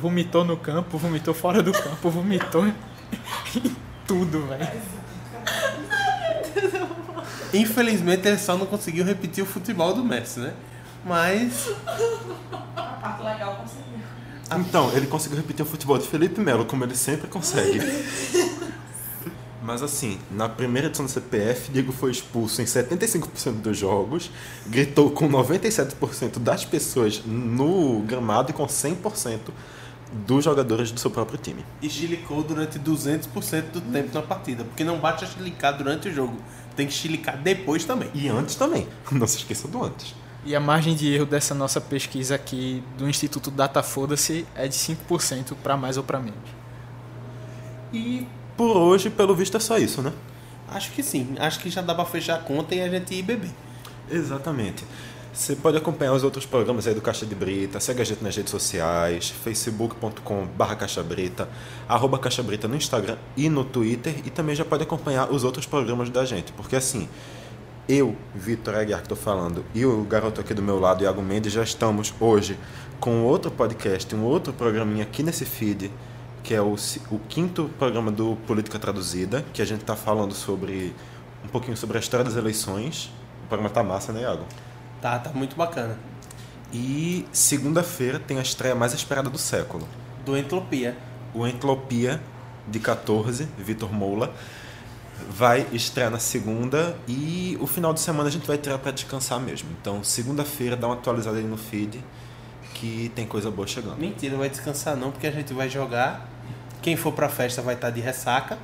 Vomitou 0.00 0.44
no 0.44 0.56
campo, 0.56 0.96
vomitou 0.96 1.34
fora 1.34 1.62
do 1.62 1.72
campo, 1.72 2.08
vomitou 2.08 2.66
em 3.56 3.76
tudo, 4.06 4.46
velho. 4.46 4.68
Infelizmente 7.52 8.28
ele 8.28 8.38
só 8.38 8.56
não 8.56 8.66
conseguiu 8.66 9.04
repetir 9.04 9.42
o 9.42 9.46
futebol 9.46 9.92
do 9.94 10.04
Messi, 10.04 10.40
né? 10.40 10.52
Mas 11.04 11.68
A 12.76 12.82
parte 12.82 13.22
legal 13.22 13.56
conseguiu. 13.56 13.90
Então, 14.52 14.90
ele 14.96 15.06
conseguiu 15.06 15.38
repetir 15.38 15.64
o 15.64 15.68
futebol 15.68 15.96
de 15.96 16.08
Felipe 16.08 16.40
Melo, 16.40 16.64
como 16.64 16.84
ele 16.84 16.96
sempre 16.96 17.28
consegue. 17.28 17.80
Mas 19.62 19.82
assim, 19.82 20.18
na 20.30 20.48
primeira 20.48 20.88
edição 20.88 21.04
do 21.04 21.10
CPF, 21.10 21.70
Diego 21.70 21.92
foi 21.92 22.10
expulso 22.10 22.60
em 22.60 22.64
75% 22.64 23.60
dos 23.60 23.76
jogos, 23.76 24.30
gritou 24.66 25.10
com 25.10 25.28
97% 25.28 26.38
das 26.38 26.64
pessoas 26.64 27.22
no 27.24 28.00
gramado 28.00 28.50
e 28.50 28.52
com 28.52 28.66
100% 28.66 29.38
dos 30.12 30.44
jogadores 30.44 30.90
do 30.90 30.98
seu 30.98 31.10
próprio 31.10 31.38
time. 31.38 31.64
e 31.80 31.88
chilicou 31.88 32.42
durante 32.42 32.78
200% 32.78 33.70
do 33.72 33.80
tempo 33.80 34.12
na 34.12 34.22
partida, 34.22 34.64
porque 34.64 34.84
não 34.84 34.98
basta 34.98 35.26
chilicar 35.26 35.76
durante 35.76 36.08
o 36.08 36.12
jogo, 36.12 36.36
tem 36.74 36.86
que 36.86 36.92
chilicar 36.92 37.38
depois 37.38 37.84
também. 37.84 38.10
E 38.14 38.28
antes 38.28 38.54
também, 38.54 38.88
não 39.12 39.26
se 39.26 39.38
esqueça 39.38 39.68
do 39.68 39.84
antes. 39.84 40.14
E 40.44 40.56
a 40.56 40.60
margem 40.60 40.94
de 40.94 41.12
erro 41.12 41.26
dessa 41.26 41.54
nossa 41.54 41.80
pesquisa 41.80 42.34
aqui 42.34 42.82
do 42.96 43.08
Instituto 43.08 43.50
Data 43.50 43.82
Foda-se 43.82 44.46
é 44.54 44.66
de 44.66 44.74
5% 44.74 45.54
para 45.62 45.76
mais 45.76 45.96
ou 45.98 46.02
para 46.02 46.18
menos. 46.18 46.40
E 47.92 48.26
por 48.56 48.76
hoje, 48.76 49.10
pelo 49.10 49.34
visto, 49.34 49.56
é 49.56 49.60
só 49.60 49.76
isso, 49.76 50.00
né? 50.00 50.12
Acho 50.68 50.92
que 50.92 51.02
sim, 51.02 51.34
acho 51.38 51.60
que 51.60 51.68
já 51.68 51.82
dá 51.82 51.94
pra 51.94 52.04
fechar 52.04 52.36
a 52.36 52.38
conta 52.38 52.74
e 52.74 52.80
a 52.80 52.88
gente 52.88 53.14
ir 53.14 53.22
beber. 53.22 53.50
Exatamente. 54.10 54.84
Você 55.32 55.54
pode 55.54 55.76
acompanhar 55.76 56.12
os 56.12 56.24
outros 56.24 56.44
programas 56.44 56.88
aí 56.88 56.94
do 56.94 57.00
Caixa 57.00 57.24
de 57.24 57.36
Brita, 57.36 57.78
segue 57.78 58.02
a 58.02 58.04
gente 58.04 58.22
nas 58.22 58.34
redes 58.34 58.50
sociais, 58.50 59.30
facebook.com 59.30 60.44
barra 60.56 60.74
Caixa 60.74 61.04
Brita, 61.04 61.48
arroba 61.88 62.18
Caixa 62.18 62.42
Brita 62.42 62.66
no 62.66 62.74
Instagram 62.74 63.16
e 63.36 63.48
no 63.48 63.64
Twitter, 63.64 64.16
e 64.24 64.30
também 64.30 64.56
já 64.56 64.64
pode 64.64 64.82
acompanhar 64.82 65.32
os 65.32 65.44
outros 65.44 65.66
programas 65.66 66.10
da 66.10 66.24
gente, 66.24 66.52
porque 66.52 66.74
assim, 66.74 67.08
eu, 67.88 68.16
Vitor 68.34 68.74
Aguiar, 68.74 68.98
que 68.98 69.04
estou 69.04 69.16
falando, 69.16 69.64
e 69.72 69.86
o 69.86 70.02
garoto 70.02 70.40
aqui 70.40 70.52
do 70.52 70.62
meu 70.62 70.80
lado, 70.80 71.04
Iago 71.04 71.22
Mendes, 71.22 71.52
já 71.52 71.62
estamos 71.62 72.12
hoje 72.20 72.58
com 72.98 73.22
outro 73.22 73.52
podcast, 73.52 74.12
um 74.14 74.24
outro 74.24 74.52
programinha 74.52 75.04
aqui 75.04 75.22
nesse 75.22 75.44
feed, 75.44 75.92
que 76.42 76.54
é 76.54 76.60
o, 76.60 76.74
o 77.08 77.18
quinto 77.28 77.70
programa 77.78 78.10
do 78.10 78.36
Política 78.48 78.80
Traduzida, 78.80 79.44
que 79.52 79.62
a 79.62 79.64
gente 79.64 79.82
está 79.82 79.94
falando 79.94 80.34
sobre 80.34 80.92
um 81.44 81.48
pouquinho 81.48 81.76
sobre 81.76 81.98
a 81.98 82.00
história 82.00 82.24
das 82.24 82.34
eleições. 82.36 83.12
O 83.44 83.48
programa 83.48 83.70
tá 83.72 83.82
massa, 83.82 84.12
né, 84.12 84.22
Iago? 84.22 84.44
Tá, 85.00 85.18
tá 85.18 85.30
muito 85.30 85.56
bacana. 85.56 85.96
E 86.72 87.26
segunda-feira 87.32 88.18
tem 88.18 88.38
a 88.38 88.42
estreia 88.42 88.74
mais 88.74 88.92
esperada 88.92 89.28
do 89.28 89.38
século. 89.38 89.88
Do 90.24 90.36
Entropia. 90.36 90.96
O 91.34 91.46
Entropia, 91.46 92.20
de 92.68 92.78
14, 92.78 93.48
Vitor 93.58 93.92
Moula, 93.92 94.32
vai 95.28 95.66
estrear 95.72 96.10
na 96.10 96.18
segunda 96.18 96.96
e 97.06 97.56
o 97.60 97.66
final 97.66 97.92
de 97.92 98.00
semana 98.00 98.28
a 98.28 98.32
gente 98.32 98.46
vai 98.46 98.56
tirar 98.56 98.78
para 98.78 98.92
descansar 98.92 99.40
mesmo. 99.40 99.68
Então, 99.80 100.02
segunda-feira, 100.04 100.76
dá 100.76 100.86
uma 100.86 100.94
atualizada 100.94 101.38
aí 101.38 101.44
no 101.44 101.56
feed 101.56 102.02
que 102.74 103.10
tem 103.14 103.26
coisa 103.26 103.50
boa 103.50 103.66
chegando. 103.66 103.98
Mentira, 103.98 104.32
não 104.32 104.38
vai 104.38 104.48
descansar 104.48 104.96
não, 104.96 105.10
porque 105.10 105.26
a 105.26 105.30
gente 105.30 105.52
vai 105.52 105.68
jogar. 105.68 106.28
Quem 106.80 106.96
for 106.96 107.12
pra 107.12 107.28
festa 107.28 107.60
vai 107.60 107.74
estar 107.74 107.90
de 107.90 108.00
ressaca. 108.00 108.58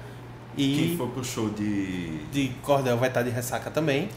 E 0.56 0.74
Quem 0.74 0.96
for 0.96 1.08
pro 1.08 1.22
show 1.22 1.50
de. 1.50 2.24
de 2.32 2.48
cordel 2.62 2.96
vai 2.96 3.08
estar 3.08 3.22
de 3.22 3.28
ressaca 3.30 3.70
também. 3.70 4.08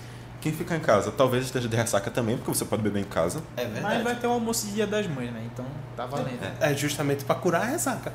Quem 0.41 0.54
ficar 0.54 0.78
em 0.78 0.80
casa 0.80 1.12
talvez 1.12 1.45
esteja 1.45 1.67
de 1.67 1.75
ressaca 1.75 2.10
também, 2.10 2.38
porque 2.38 2.54
você 2.54 2.63
pode 2.63 2.82
beber 2.82 3.02
em 3.02 3.06
casa. 3.06 3.43
É 3.58 3.65
Mas 3.65 3.73
verdade. 3.73 4.04
vai 4.04 4.15
ter 4.15 4.28
um 4.28 4.32
almoço 4.32 4.67
de 4.67 4.73
Dia 4.73 4.88
das 4.88 5.06
Mães, 5.08 5.32
né? 5.32 5.43
Então 5.52 5.65
tá 5.97 6.06
valendo. 6.06 6.39
É 6.62 6.73
justamente 6.73 7.25
pra 7.25 7.36
curar 7.36 7.63
a 7.63 7.65
ressaca. 7.65 8.13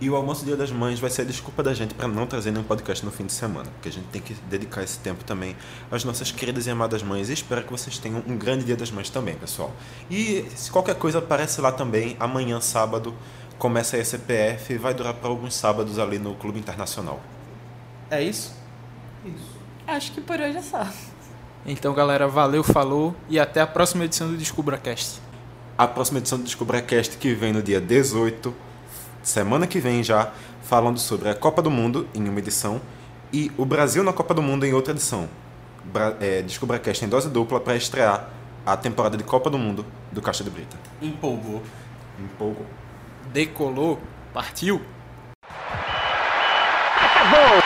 E 0.00 0.08
o 0.08 0.14
almoço 0.14 0.44
Dia 0.44 0.56
das 0.56 0.70
Mães 0.70 1.00
vai 1.00 1.10
ser 1.10 1.22
a 1.22 1.24
desculpa 1.24 1.60
da 1.60 1.74
gente 1.74 1.94
para 1.94 2.06
não 2.06 2.26
trazer 2.26 2.52
nenhum 2.52 2.62
podcast 2.62 3.04
no 3.04 3.10
fim 3.10 3.26
de 3.26 3.32
semana, 3.32 3.68
porque 3.70 3.88
a 3.88 3.92
gente 3.92 4.06
tem 4.06 4.22
que 4.22 4.34
dedicar 4.48 4.84
esse 4.84 5.00
tempo 5.00 5.24
também 5.24 5.56
às 5.90 6.04
nossas 6.04 6.30
queridas 6.30 6.68
e 6.68 6.70
amadas 6.70 7.02
mães. 7.02 7.28
E 7.28 7.32
espero 7.32 7.64
que 7.64 7.72
vocês 7.72 7.98
tenham 7.98 8.22
um 8.24 8.36
grande 8.36 8.64
Dia 8.64 8.76
das 8.76 8.92
Mães 8.92 9.10
também, 9.10 9.34
pessoal. 9.34 9.72
E 10.08 10.46
se 10.54 10.70
qualquer 10.70 10.94
coisa 10.94 11.18
aparece 11.18 11.60
lá 11.60 11.72
também, 11.72 12.16
amanhã, 12.20 12.60
sábado, 12.60 13.12
começa 13.58 13.96
a 13.96 14.04
CPF 14.04 14.74
e 14.74 14.78
vai 14.78 14.94
durar 14.94 15.14
para 15.14 15.28
alguns 15.28 15.54
sábados 15.54 15.98
ali 15.98 16.20
no 16.20 16.36
Clube 16.36 16.60
Internacional. 16.60 17.20
É 18.08 18.22
isso? 18.22 18.54
Acho 19.86 20.12
que 20.12 20.20
por 20.20 20.38
hoje 20.38 20.58
é 20.58 20.62
só. 20.62 20.86
Então, 21.66 21.92
galera, 21.92 22.26
valeu, 22.26 22.62
falou 22.62 23.14
e 23.28 23.38
até 23.38 23.60
a 23.60 23.66
próxima 23.66 24.04
edição 24.04 24.28
do 24.28 24.36
DescubraCast. 24.36 25.20
A 25.76 25.86
próxima 25.86 26.18
edição 26.18 26.38
do 26.38 26.44
DescubraCast 26.44 27.16
que 27.18 27.34
vem 27.34 27.52
no 27.52 27.62
dia 27.62 27.80
18, 27.80 28.54
semana 29.22 29.66
que 29.66 29.78
vem 29.78 30.02
já, 30.02 30.32
falando 30.62 30.98
sobre 30.98 31.28
a 31.28 31.34
Copa 31.34 31.62
do 31.62 31.70
Mundo 31.70 32.08
em 32.14 32.28
uma 32.28 32.38
edição 32.38 32.80
e 33.32 33.52
o 33.56 33.64
Brasil 33.64 34.02
na 34.02 34.12
Copa 34.12 34.34
do 34.34 34.42
Mundo 34.42 34.64
em 34.64 34.72
outra 34.72 34.92
edição. 34.92 35.28
Bra 35.84 36.16
é, 36.20 36.42
DescubraCast 36.42 37.04
em 37.04 37.08
dose 37.08 37.28
dupla 37.28 37.60
para 37.60 37.76
estrear 37.76 38.28
a 38.66 38.76
temporada 38.76 39.16
de 39.16 39.24
Copa 39.24 39.48
do 39.48 39.58
Mundo 39.58 39.84
do 40.12 40.20
Caixa 40.20 40.44
de 40.44 40.50
Brita. 40.50 40.76
Empolgou. 41.00 41.62
Empolgou. 42.18 42.66
Decolou, 43.32 44.00
partiu. 44.32 44.80
Mas 47.30 47.58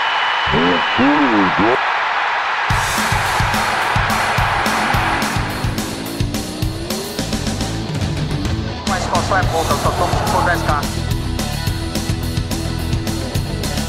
só 9.32 9.38
é 9.38 9.42
pouca, 9.44 9.72
eu 9.72 9.78
só 9.78 9.90
tomo 9.92 10.12
se 10.12 10.24
for 10.30 10.42
10k. 10.44 10.84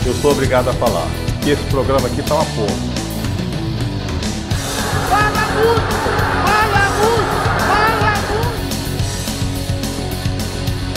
Eu 0.05 0.13
sou 0.21 0.31
obrigado 0.31 0.69
a 0.69 0.73
falar 0.73 1.05
que 1.41 1.49
esse 1.49 1.63
programa 1.65 2.07
aqui 2.07 2.21
tá 2.23 2.35
uma 2.35 2.45
porra. 2.45 2.77
Fala 5.09 5.47
muito! 5.55 5.95
Fala 6.47 6.89
muito! 7.01 7.35
Fala 7.67 8.13
muito! 8.29 8.57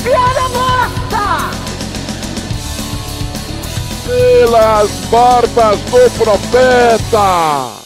Piada 0.05 0.49
morta! 0.55 1.27
Pelas 4.07 4.91
barbas 5.11 5.81
do 5.81 6.11
profeta! 6.19 7.86